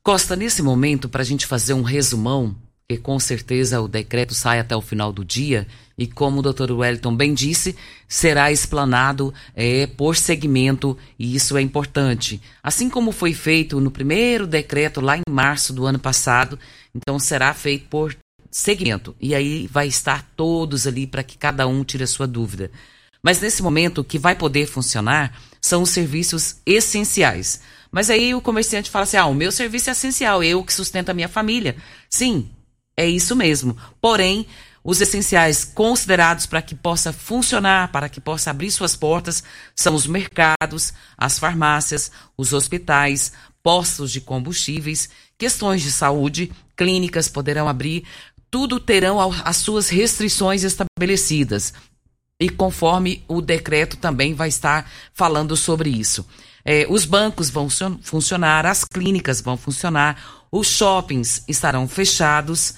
[0.00, 2.54] Costa, nesse momento, para a gente fazer um resumão,
[2.90, 5.64] que com certeza o decreto sai até o final do dia,
[5.96, 6.72] e como o Dr.
[6.72, 7.76] Wellington bem disse,
[8.08, 12.42] será explanado é, por segmento e isso é importante.
[12.60, 16.58] Assim como foi feito no primeiro decreto lá em março do ano passado,
[16.92, 18.16] então será feito por
[18.50, 22.72] segmento e aí vai estar todos ali para que cada um tire a sua dúvida.
[23.22, 27.60] Mas nesse momento o que vai poder funcionar são os serviços essenciais.
[27.92, 31.10] Mas aí o comerciante fala assim: ah, o meu serviço é essencial, eu que sustento
[31.10, 31.76] a minha família.
[32.08, 32.48] Sim,
[33.00, 33.76] é isso mesmo.
[34.00, 34.46] Porém,
[34.84, 39.42] os essenciais considerados para que possa funcionar, para que possa abrir suas portas,
[39.74, 43.32] são os mercados, as farmácias, os hospitais,
[43.62, 45.08] postos de combustíveis,
[45.38, 48.04] questões de saúde, clínicas poderão abrir,
[48.50, 51.72] tudo terão as suas restrições estabelecidas.
[52.38, 56.26] E conforme o decreto também vai estar falando sobre isso.
[56.64, 57.68] É, os bancos vão
[58.02, 62.74] funcionar, as clínicas vão funcionar, os shoppings estarão fechados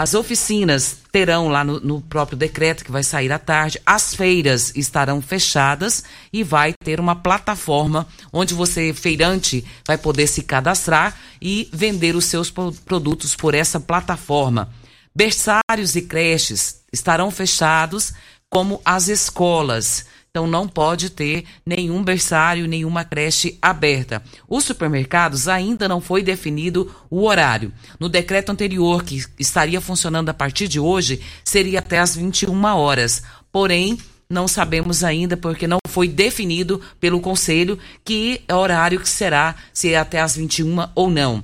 [0.00, 4.72] as oficinas terão lá no, no, próprio decreto que vai sair à tarde, as feiras
[4.74, 11.68] estarão fechadas e vai ter uma plataforma onde você, feirante, vai poder se cadastrar e
[11.70, 14.70] vender os seus produtos por essa plataforma.
[15.14, 18.14] Berçários e creches estarão fechados,
[18.48, 24.22] como as escolas então não pode ter nenhum berçário, nenhuma creche aberta.
[24.48, 27.72] Os supermercados ainda não foi definido o horário.
[27.98, 33.24] No decreto anterior, que estaria funcionando a partir de hoje, seria até às 21 horas.
[33.50, 39.92] Porém, não sabemos ainda porque não foi definido pelo conselho que horário que será, se
[39.92, 41.42] é até às 21 ou não.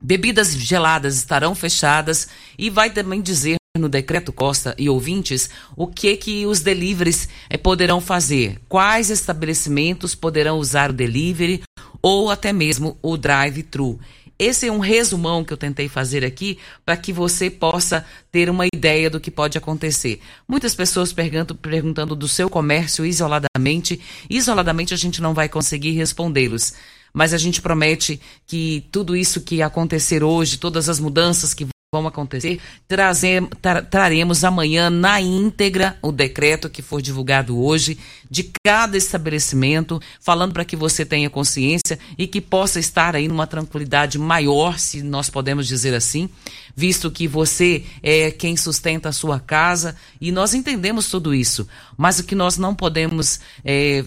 [0.00, 6.16] Bebidas geladas estarão fechadas e vai também dizer no decreto Costa e ouvintes o que
[6.16, 11.62] que os deliveries eh, poderão fazer, quais estabelecimentos poderão usar o delivery
[12.02, 13.98] ou até mesmo o drive-thru.
[14.38, 18.66] Esse é um resumão que eu tentei fazer aqui para que você possa ter uma
[18.66, 20.20] ideia do que pode acontecer.
[20.46, 23.98] Muitas pessoas perguntam, perguntando do seu comércio isoladamente.
[24.28, 26.74] Isoladamente a gente não vai conseguir respondê-los.
[27.14, 32.06] Mas a gente promete que tudo isso que acontecer hoje, todas as mudanças que vão
[32.06, 32.60] acontecer.
[32.86, 37.98] Trazer, tra, traremos amanhã na íntegra o decreto que for divulgado hoje
[38.30, 43.46] de cada estabelecimento, falando para que você tenha consciência e que possa estar aí numa
[43.46, 46.28] tranquilidade maior, se nós podemos dizer assim,
[46.74, 52.18] visto que você é quem sustenta a sua casa e nós entendemos tudo isso, mas
[52.18, 54.04] o que nós não podemos é,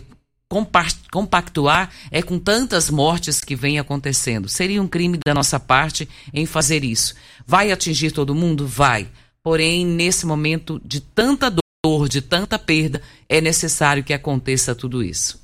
[1.11, 4.49] compactuar é com tantas mortes que vem acontecendo.
[4.49, 7.13] Seria um crime da nossa parte em fazer isso.
[7.49, 8.67] Vai atingir todo mundo?
[8.67, 9.07] Vai.
[9.41, 11.51] Porém, nesse momento de tanta
[11.83, 15.39] dor, de tanta perda, é necessário que aconteça tudo isso.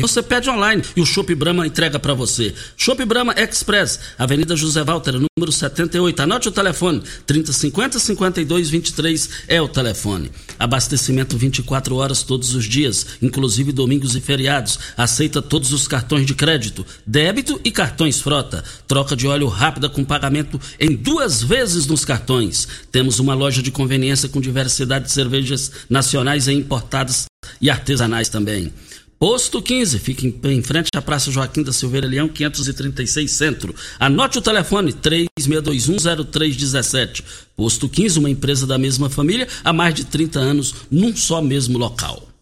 [0.00, 2.54] você pede online e o Shop Brahma entrega para você.
[2.76, 6.20] Shop Brahma Express, Avenida José Walter, número 78.
[6.20, 10.30] Anote o telefone: 3050 5223 é o telefone.
[10.64, 14.78] Abastecimento 24 horas todos os dias, inclusive domingos e feriados.
[14.96, 18.64] Aceita todos os cartões de crédito, débito e cartões frota.
[18.88, 22.66] Troca de óleo rápida com pagamento em duas vezes nos cartões.
[22.90, 27.26] Temos uma loja de conveniência com diversidade de cervejas nacionais e importadas
[27.60, 28.72] e artesanais também.
[29.24, 33.74] Posto 15, fica em, em, frente à Praça Joaquim da Silveira Leão, 536 Centro.
[33.98, 37.24] Anote o telefone 36210317.
[37.56, 41.78] Posto 15, uma empresa da mesma família há mais de 30 anos, num só mesmo
[41.78, 42.33] local.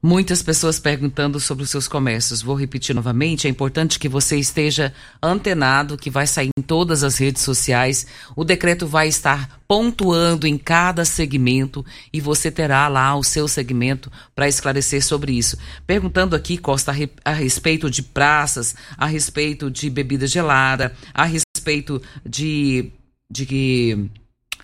[0.00, 2.40] Muitas pessoas perguntando sobre os seus comércios.
[2.40, 7.18] Vou repetir novamente: é importante que você esteja antenado, que vai sair em todas as
[7.18, 8.06] redes sociais.
[8.36, 14.10] O decreto vai estar pontuando em cada segmento e você terá lá o seu segmento
[14.36, 15.58] para esclarecer sobre isso.
[15.84, 16.92] Perguntando aqui, Costa,
[17.24, 22.92] a respeito de praças, a respeito de bebida gelada, a respeito de,
[23.28, 24.08] de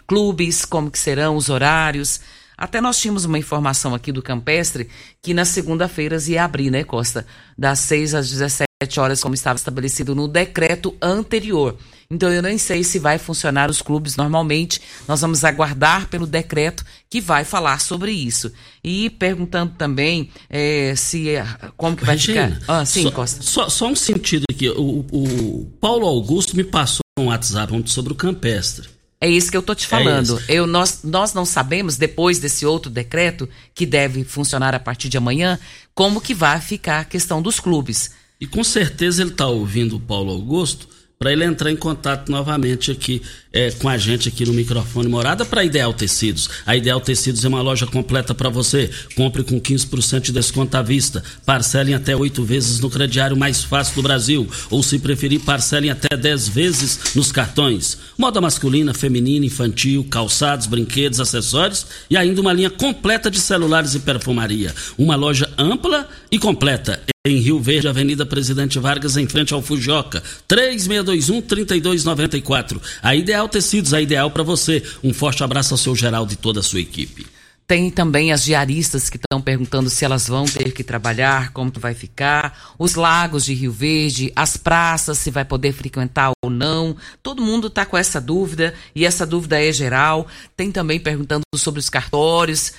[0.06, 2.20] clubes, como que serão os horários.
[2.56, 4.88] Até nós tínhamos uma informação aqui do Campestre
[5.22, 7.26] que nas segunda-feiras ia abrir, né, Costa?
[7.58, 8.64] Das 6 às 17
[8.98, 11.76] horas, como estava estabelecido no decreto anterior.
[12.10, 14.80] Então eu nem sei se vai funcionar os clubes normalmente.
[15.08, 18.52] Nós vamos aguardar pelo decreto que vai falar sobre isso.
[18.82, 21.34] E perguntando também é, se
[21.76, 22.80] como que vai Regina, ficar.
[22.80, 23.42] Ah, sim, só, Costa.
[23.42, 24.68] Só, só um sentido aqui.
[24.68, 28.93] O, o Paulo Augusto me passou um WhatsApp sobre o Campestre.
[29.24, 30.38] É isso que eu estou te falando.
[30.46, 35.08] É eu, nós, nós não sabemos, depois desse outro decreto, que deve funcionar a partir
[35.08, 35.58] de amanhã,
[35.94, 38.10] como que vai ficar a questão dos clubes.
[38.38, 40.86] E com certeza ele está ouvindo o Paulo Augusto
[41.18, 43.22] para ele entrar em contato novamente aqui
[43.54, 46.50] é, com a gente aqui no microfone Morada para Ideal Tecidos.
[46.66, 48.90] A Ideal Tecidos é uma loja completa para você.
[49.14, 51.22] Compre com 15% de desconto à vista.
[51.46, 54.48] Parcelem até oito vezes no crediário mais fácil do Brasil.
[54.70, 57.96] Ou se preferir, parcelem até 10 vezes nos cartões.
[58.18, 64.00] Moda masculina, feminina, infantil, calçados, brinquedos, acessórios e ainda uma linha completa de celulares e
[64.00, 64.74] perfumaria.
[64.98, 70.22] Uma loja ampla e completa em Rio Verde, Avenida Presidente Vargas, em frente ao Fujoca.
[70.46, 72.78] 3621-3294.
[73.02, 74.82] A Ideal Tecidos, a ideal para você.
[75.02, 77.24] Um forte abraço ao seu Geraldo e toda a sua equipe.
[77.66, 81.80] Tem também as diaristas que estão perguntando se elas vão ter que trabalhar, como que
[81.80, 86.94] vai ficar, os lagos de Rio Verde, as praças, se vai poder frequentar ou não.
[87.22, 90.26] Todo mundo está com essa dúvida e essa dúvida é geral.
[90.54, 92.74] Tem também perguntando sobre os cartórios,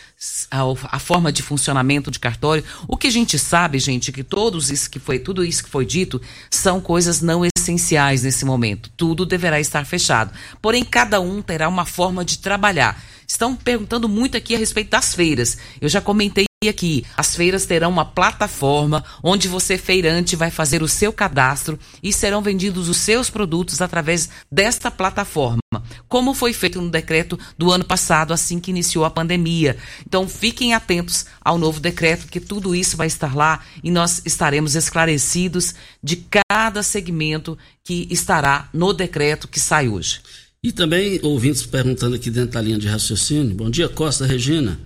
[0.51, 0.61] a,
[0.95, 2.63] a, forma de funcionamento de cartório.
[2.88, 5.86] O que a gente sabe, gente, que todos isso que foi, tudo isso que foi
[5.86, 8.91] dito são coisas não essenciais nesse momento.
[8.95, 10.31] Tudo deverá estar fechado.
[10.61, 13.01] Porém, cada um terá uma forma de trabalhar.
[13.28, 15.57] Estão perguntando muito aqui a respeito das feiras.
[15.82, 20.88] Eu já comentei aqui, as feiras terão uma plataforma onde você, feirante, vai fazer o
[20.88, 25.59] seu cadastro e serão vendidos os seus produtos através desta plataforma,
[26.07, 29.78] como foi feito no decreto do ano passado, assim que iniciou a pandemia.
[30.05, 34.76] Então, fiquem atentos ao novo decreto, que tudo isso vai estar lá e nós estaremos
[34.76, 40.21] esclarecidos de cada segmento que estará no decreto que sai hoje.
[40.66, 43.53] E também ouvintes perguntando aqui dentro da linha de raciocínio.
[43.53, 44.80] Bom dia, Costa Regina.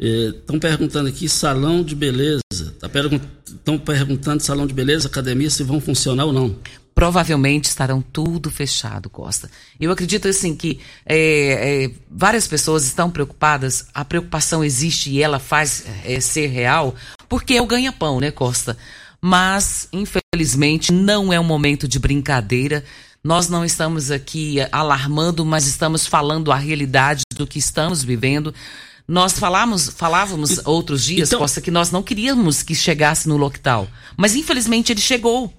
[0.00, 2.40] Estão é, perguntando aqui salão de beleza.
[2.50, 6.56] Estão tá perguntando salão de beleza, academia, se vão funcionar ou não.
[6.94, 9.50] Provavelmente estarão tudo fechado, Costa.
[9.78, 15.38] Eu acredito assim que é, é, várias pessoas estão preocupadas, a preocupação existe e ela
[15.38, 16.94] faz é, ser real,
[17.28, 18.74] porque é o ganha-pão, né, Costa?
[19.20, 22.82] Mas, infelizmente, não é um momento de brincadeira.
[23.26, 28.54] Nós não estamos aqui alarmando, mas estamos falando a realidade do que estamos vivendo.
[29.08, 33.88] Nós falamos, falávamos outros dias, então, Costa, que nós não queríamos que chegasse no lockdown.
[34.16, 35.52] Mas infelizmente ele chegou.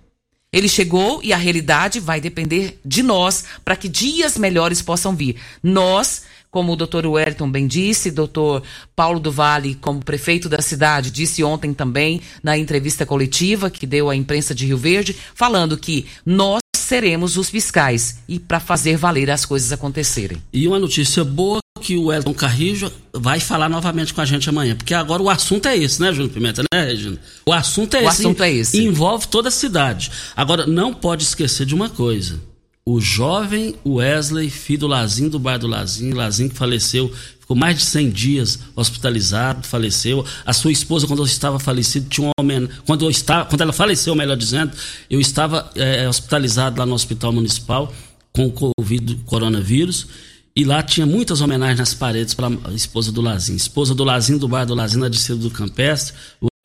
[0.49, 5.35] Ele chegou e a realidade vai depender de nós para que dias melhores possam vir.
[5.61, 8.63] Nós, como o doutor Wellington bem disse, doutor
[8.95, 14.09] Paulo do Vale, como prefeito da cidade, disse ontem também na entrevista coletiva que deu
[14.09, 19.29] à imprensa de Rio Verde, falando que nós seremos os fiscais e para fazer valer
[19.29, 20.41] as coisas acontecerem.
[20.53, 24.75] E uma notícia boa que o Elton Carrijo vai falar novamente com a gente amanhã,
[24.75, 27.17] porque agora o assunto é esse, né, Júnior Pimenta, né, Regina?
[27.45, 28.07] O assunto é o esse.
[28.07, 28.83] O assunto é esse.
[28.83, 30.11] Envolve toda a cidade.
[30.35, 32.39] Agora, não pode esquecer de uma coisa.
[32.89, 37.75] O jovem Wesley, filho do Lazinho, do bairro do Lazinho, Lazinho que faleceu ficou mais
[37.75, 40.23] de 100 dias hospitalizado, faleceu.
[40.45, 42.69] A sua esposa, quando eu estava falecido, tinha um homem.
[42.85, 44.71] Quando, eu estava, quando ela faleceu, melhor dizendo,
[45.09, 47.93] eu estava é, hospitalizado lá no Hospital Municipal
[48.31, 50.07] com o Covid, coronavírus.
[50.55, 53.57] E lá tinha muitas homenagens nas paredes para a esposa do Lazinho.
[53.57, 56.15] Esposa do Lazinho, do bairro do Lazinho, na descida do Campestre.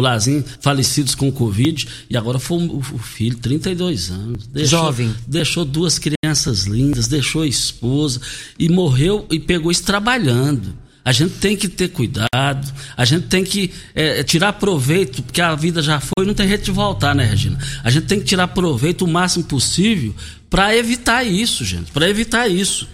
[0.03, 1.89] Lazinho, falecidos com Covid.
[2.11, 4.47] E agora foi o filho, 32 anos.
[4.47, 5.15] Deixou, Jovem.
[5.27, 8.21] Deixou duas crianças lindas, deixou a esposa.
[8.59, 10.75] E morreu e pegou isso trabalhando.
[11.05, 15.53] A gente tem que ter cuidado, a gente tem que é, tirar proveito, porque a
[15.57, 17.59] vida já foi, não tem jeito de voltar, né, Regina?
[17.83, 20.15] A gente tem que tirar proveito o máximo possível
[20.49, 22.87] para evitar isso, gente, para evitar isso.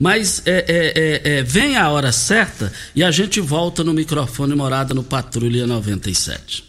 [0.00, 4.54] Mas é, é, é, é, vem a hora certa e a gente volta no microfone
[4.54, 6.64] morada no Patrulha 97.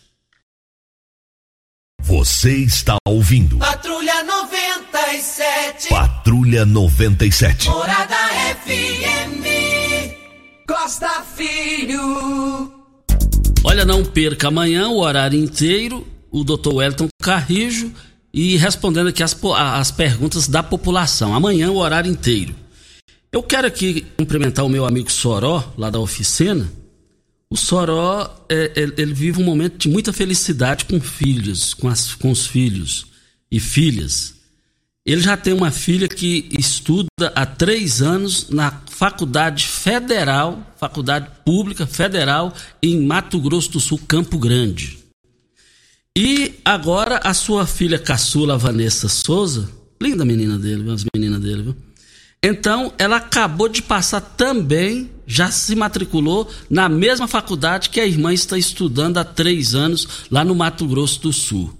[2.01, 3.57] Você está ouvindo.
[3.57, 5.87] Patrulha 97.
[5.87, 7.69] Patrulha 97.
[7.69, 8.17] Morada
[8.65, 9.45] FM.
[10.67, 12.69] Costa Filho.
[13.63, 16.05] Olha, não perca amanhã o horário inteiro.
[16.29, 16.73] O Dr.
[16.73, 17.93] Wellington Carrijo
[18.33, 21.33] e respondendo aqui as, as perguntas da população.
[21.33, 22.53] Amanhã o horário inteiro.
[23.31, 26.69] Eu quero aqui cumprimentar o meu amigo Soró, lá da oficina.
[27.49, 32.13] O Soró, é, ele, ele, vive um momento de muita felicidade com filhos, com, as,
[32.13, 33.05] com os filhos
[33.49, 34.35] e filhas.
[35.05, 41.87] Ele já tem uma filha que estuda há três anos na Faculdade Federal, Faculdade Pública
[41.87, 42.53] Federal,
[42.83, 44.99] em Mato Grosso do Sul, Campo Grande.
[46.17, 49.69] E agora a sua filha caçula, Vanessa Souza,
[50.01, 51.90] linda menina dele, as meninas dele, viu?
[52.43, 58.33] Então, ela acabou de passar também, já se matriculou na mesma faculdade que a irmã
[58.33, 61.77] está estudando há três anos, lá no Mato Grosso do Sul.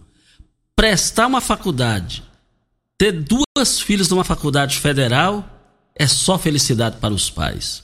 [0.76, 2.24] Prestar uma faculdade,
[2.95, 5.47] ter duas filhas numa faculdade federal,
[5.95, 7.84] é só felicidade para os pais.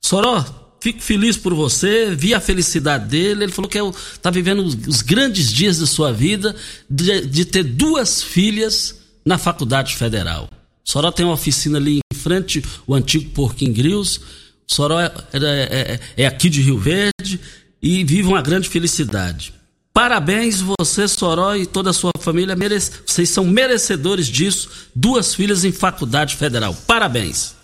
[0.00, 0.44] Soró,
[0.80, 3.44] fico feliz por você, vi a felicidade dele.
[3.44, 6.54] Ele falou que está vivendo os grandes dias de sua vida
[6.88, 10.48] de, de ter duas filhas na faculdade federal.
[10.84, 14.20] Soró tem uma oficina ali frente, o antigo Porquinho Grills.
[14.66, 17.40] Soró é, é, é, é, aqui de Rio Verde
[17.80, 19.54] e vive uma grande felicidade.
[19.94, 22.54] Parabéns, você, Soró, e toda a sua família.
[22.54, 24.70] Merece, vocês são merecedores disso.
[24.94, 26.74] Duas filhas em faculdade federal.
[26.86, 27.56] Parabéns.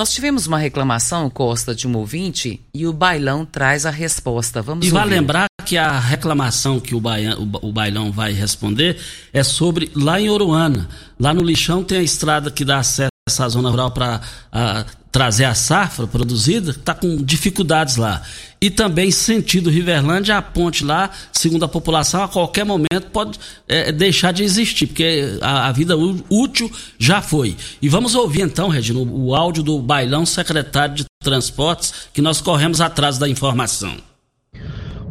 [0.00, 4.62] Nós tivemos uma reclamação, Costa, de um ouvinte, e o bailão traz a resposta.
[4.62, 7.02] Vamos E vai lembrar que a reclamação que o,
[7.60, 8.98] o, bailão vai responder
[9.32, 10.88] é sobre lá em Oruana.
[11.18, 14.20] Lá no lixão tem a estrada que dá acesso à zona rural para
[15.10, 18.22] trazer a safra produzida, está com dificuldades lá.
[18.60, 23.90] E também, sentido Riverlândia, a ponte lá, segundo a população, a qualquer momento pode é,
[23.90, 27.56] deixar de existir, porque a, a, vida útil já foi.
[27.82, 32.40] E vamos ouvir então, Regina, o, o áudio do Bailão, secretário de Transportes, que nós
[32.40, 33.96] corremos atrás da informação.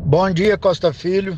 [0.05, 1.37] Bom dia, Costa Filho.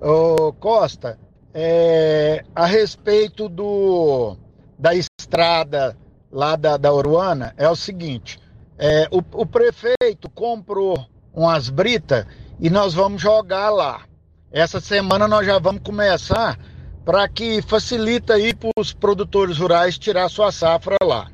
[0.00, 1.18] Ô, Costa,
[1.54, 4.36] é, a respeito do,
[4.78, 5.96] da estrada
[6.32, 8.40] lá da, da Uruana é o seguinte:
[8.78, 12.26] é, o, o prefeito comprou umas britas
[12.58, 14.02] e nós vamos jogar lá.
[14.50, 16.58] Essa semana nós já vamos começar
[17.04, 21.30] para que facilita aí para os produtores rurais tirar sua safra lá.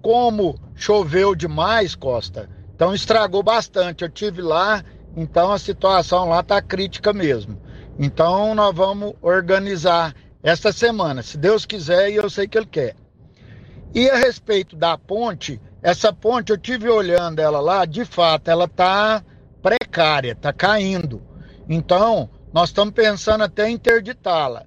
[0.00, 4.02] Como choveu demais, Costa, então estragou bastante.
[4.02, 4.84] Eu tive lá,
[5.16, 7.60] então a situação lá está crítica mesmo.
[7.98, 12.96] Então nós vamos organizar esta semana, se Deus quiser e eu sei que Ele quer.
[13.94, 18.64] E a respeito da ponte, essa ponte eu tive olhando ela lá, de fato, ela
[18.64, 19.22] está
[19.60, 21.22] precária, está caindo.
[21.68, 24.64] Então, nós estamos pensando até interditá-la.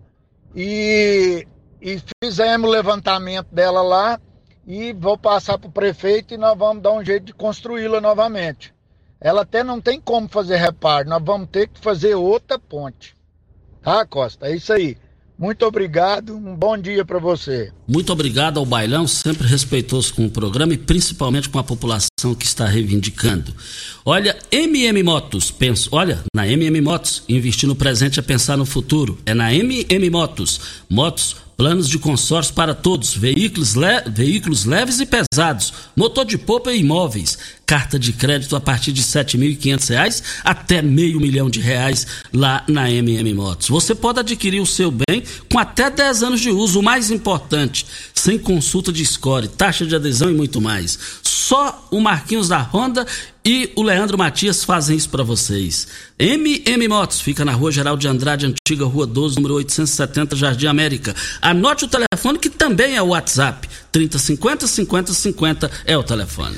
[0.55, 1.47] E,
[1.82, 4.19] e fizemos o levantamento dela lá
[4.65, 8.73] e vou passar para o prefeito e nós vamos dar um jeito de construí-la novamente.
[9.19, 13.15] Ela até não tem como fazer reparo, nós vamos ter que fazer outra ponte.
[13.82, 14.47] Tá, Costa?
[14.47, 14.97] É isso aí.
[15.38, 17.71] Muito obrigado, um bom dia para você.
[17.86, 22.45] Muito obrigado ao Bailão, sempre respeitoso com o programa e principalmente com a população que
[22.45, 23.53] está reivindicando.
[24.05, 29.17] Olha, MM Motos, penso, olha, na MM Motos, investir no presente é pensar no futuro.
[29.25, 30.83] É na MM Motos.
[30.89, 34.01] Motos Planos de consórcio para todos, veículos, le...
[34.09, 39.01] veículos leves e pesados, motor de popa e imóveis, carta de crédito a partir de
[39.01, 43.70] R$ 7.500 até meio milhão de reais lá na MM Motos.
[43.70, 47.86] Você pode adquirir o seu bem com até 10 anos de uso, o mais importante,
[48.13, 50.97] sem consulta de score, taxa de adesão e muito mais.
[51.24, 53.05] Só o Marquinhos da Honda
[53.45, 55.88] e o Leandro Matias fazem isso para vocês.
[56.18, 61.16] MM Motos fica na Rua Geral de Andrade, antiga Rua 12, número 870, Jardim América.
[61.41, 63.70] Anote o telefone que também é o WhatsApp.
[63.91, 66.57] 3050 5050 é o telefone.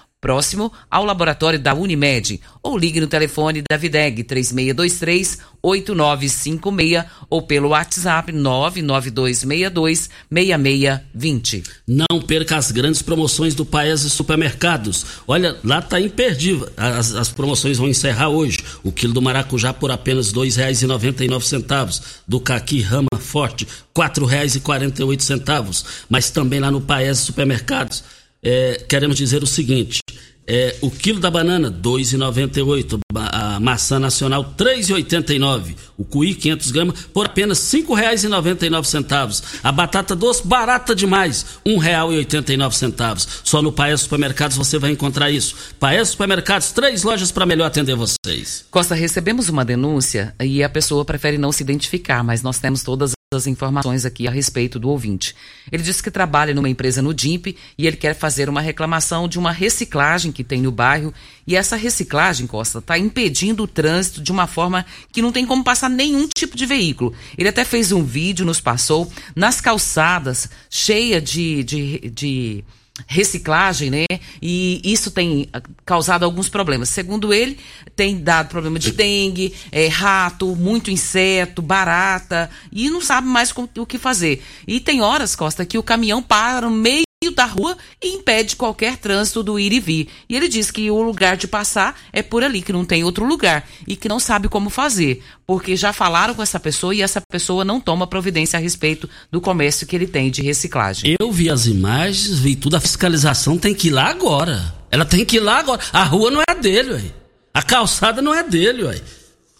[0.21, 7.69] próximo ao laboratório da Unimed, ou ligue no telefone da Videg 3623 8956 ou pelo
[7.69, 11.63] WhatsApp 99262 6620.
[11.87, 15.05] Não perca as grandes promoções do Paes e Supermercados.
[15.27, 16.69] Olha, lá tá imperdível.
[16.77, 18.59] As, as promoções vão encerrar hoje.
[18.83, 22.01] O quilo do maracujá por apenas R$ 2,99.
[22.27, 25.85] Do caqui rama forte, R$ 4,48.
[26.09, 28.03] Mas também lá no Paes Supermercados
[28.43, 30.00] é, queremos dizer o seguinte:
[30.47, 32.99] é, o quilo da banana, R$ 2,98.
[33.13, 35.75] A maçã nacional, R$ 3,89.
[35.97, 39.43] O cuí, 500 gramas, por apenas R$ 5,99.
[39.63, 43.27] A batata doce, barata demais, R$ 1,89.
[43.43, 45.55] Só no Paes Supermercados você vai encontrar isso.
[45.79, 48.65] Paes Supermercados, três lojas para melhor atender vocês.
[48.69, 53.13] Costa, recebemos uma denúncia e a pessoa prefere não se identificar, mas nós temos todas
[53.33, 55.33] as informações aqui a respeito do ouvinte.
[55.71, 59.39] Ele disse que trabalha numa empresa no DIMP e ele quer fazer uma reclamação de
[59.39, 61.13] uma reciclagem que tem no bairro
[61.47, 65.63] e essa reciclagem, Costa, está impedindo o trânsito de uma forma que não tem como
[65.63, 67.13] passar nenhum tipo de veículo.
[67.37, 72.65] Ele até fez um vídeo, nos passou, nas calçadas, cheia de, de, de
[73.07, 74.05] reciclagem, né?
[74.41, 75.49] E isso tem
[75.85, 76.89] causado alguns problemas.
[76.89, 77.57] Segundo ele,
[77.95, 83.85] tem dado problema de dengue, é, rato, muito inseto, barata, e não sabe mais o
[83.85, 84.43] que fazer.
[84.67, 88.97] E tem horas, Costa, que o caminhão para no meio da rua e impede qualquer
[88.97, 90.07] trânsito do ir e vir.
[90.27, 93.25] E ele diz que o lugar de passar é por ali, que não tem outro
[93.25, 97.21] lugar e que não sabe como fazer, porque já falaram com essa pessoa e essa
[97.21, 101.15] pessoa não toma providência a respeito do comércio que ele tem de reciclagem.
[101.19, 104.73] Eu vi as imagens, vi tudo, a fiscalização tem que ir lá agora.
[104.89, 105.79] Ela tem que ir lá agora.
[105.93, 107.03] A rua não é dele, ué.
[107.53, 108.99] A calçada não é dele, ué.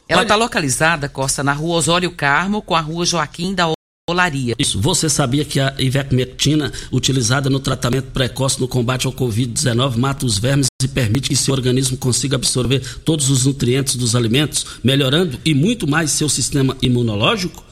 [0.10, 3.72] Ela está localizada, Costa, na rua Osório Carmo com a rua Joaquim da
[4.10, 4.56] Olaria.
[4.58, 4.80] Isso.
[4.80, 10.38] Você sabia que a ivermectina, utilizada no tratamento precoce no combate ao Covid-19, mata os
[10.38, 15.54] vermes e permite que seu organismo consiga absorver todos os nutrientes dos alimentos, melhorando e
[15.54, 17.64] muito mais seu sistema imunológico?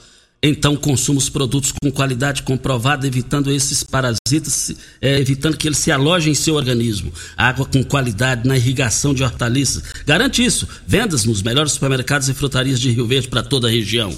[0.42, 5.92] Então consuma os produtos com qualidade comprovada, evitando esses parasitas, é, evitando que eles se
[5.92, 7.12] alojem em seu organismo.
[7.36, 9.84] Água com qualidade na irrigação de hortaliças.
[10.06, 10.66] Garante isso.
[10.88, 14.16] Vendas nos melhores supermercados e frutarias de Rio Verde para toda a região.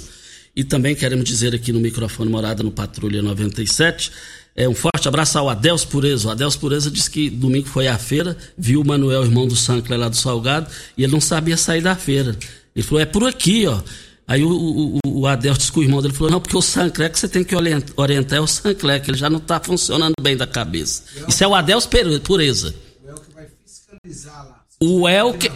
[0.55, 4.11] E também queremos dizer aqui no microfone Morada no Patrulha 97.
[4.53, 6.27] É, um forte abraço ao Adeus Pureza.
[6.27, 9.97] O Adeus Pureza disse que domingo foi à feira, viu o Manuel, irmão do Sancler
[9.97, 12.37] lá do Salgado, e ele não sabia sair da feira.
[12.75, 13.81] Ele falou: é por aqui, ó.
[14.27, 17.09] Aí o, o, o Adeus disse que o irmão dele falou: não, porque o Sancler
[17.09, 20.35] que você tem que orientar é o Sancler, que ele já não está funcionando bem
[20.35, 21.03] da cabeça.
[21.27, 21.87] Isso é o Adeus
[22.23, 22.75] Pureza.
[23.05, 24.60] É o que vai fiscalizar lá.
[24.83, 25.51] O Elker,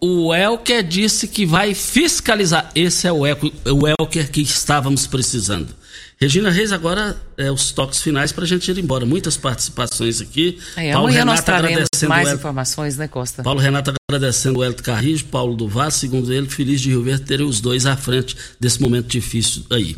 [0.00, 2.70] o Elker disse que vai fiscalizar.
[2.76, 5.74] Esse é o, Elker, o Elker que estávamos precisando.
[6.20, 9.04] Regina Reis, agora é os toques finais para a gente ir embora.
[9.04, 10.60] Muitas participações aqui.
[10.76, 13.42] É, Paulo amanhã Renato nós traremos mais informações, né, Costa?
[13.42, 17.24] Paulo Renato agradecendo o Hélio Carrijo, Paulo do Vaz, segundo ele, feliz de Rio Verde
[17.24, 19.96] terem os dois à frente desse momento difícil aí.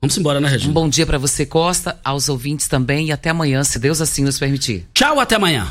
[0.00, 0.70] Vamos embora, né, Regina?
[0.70, 4.24] Um bom dia para você, Costa, aos ouvintes também e até amanhã, se Deus assim
[4.24, 4.86] nos permitir.
[4.94, 5.70] Tchau, até amanhã.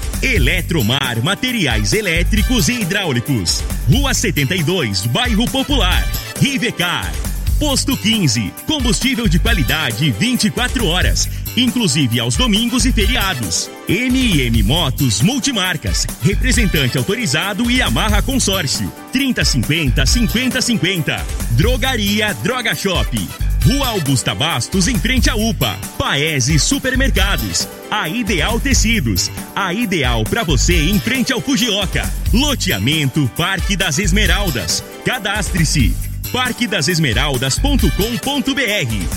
[0.21, 3.63] Eletromar Materiais Elétricos e Hidráulicos.
[3.91, 6.07] Rua 72, Bairro Popular.
[6.39, 7.11] Rivecar.
[7.59, 8.53] Posto 15.
[8.67, 13.67] Combustível de qualidade 24 horas, inclusive aos domingos e feriados.
[13.87, 16.05] MM Motos Multimarcas.
[16.21, 18.91] Representante autorizado e amarra consórcio.
[19.11, 21.25] 3050 5050.
[21.51, 23.29] Drogaria Droga Shop.
[23.65, 25.79] Rua Augusta Bastos, em frente à UPA.
[25.97, 27.67] Paese Supermercados.
[27.91, 29.29] A Ideal Tecidos.
[29.53, 32.09] A ideal para você em frente ao Fujioka.
[32.33, 34.81] Loteamento Parque das Esmeraldas.
[35.03, 35.93] Cadastre-se.
[36.31, 37.89] parquedasesmeraldas.com.br.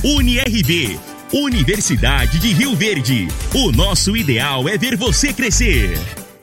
[0.02, 0.98] UniRV.
[1.32, 3.28] Universidade de Rio Verde.
[3.54, 6.23] O nosso ideal é ver você crescer.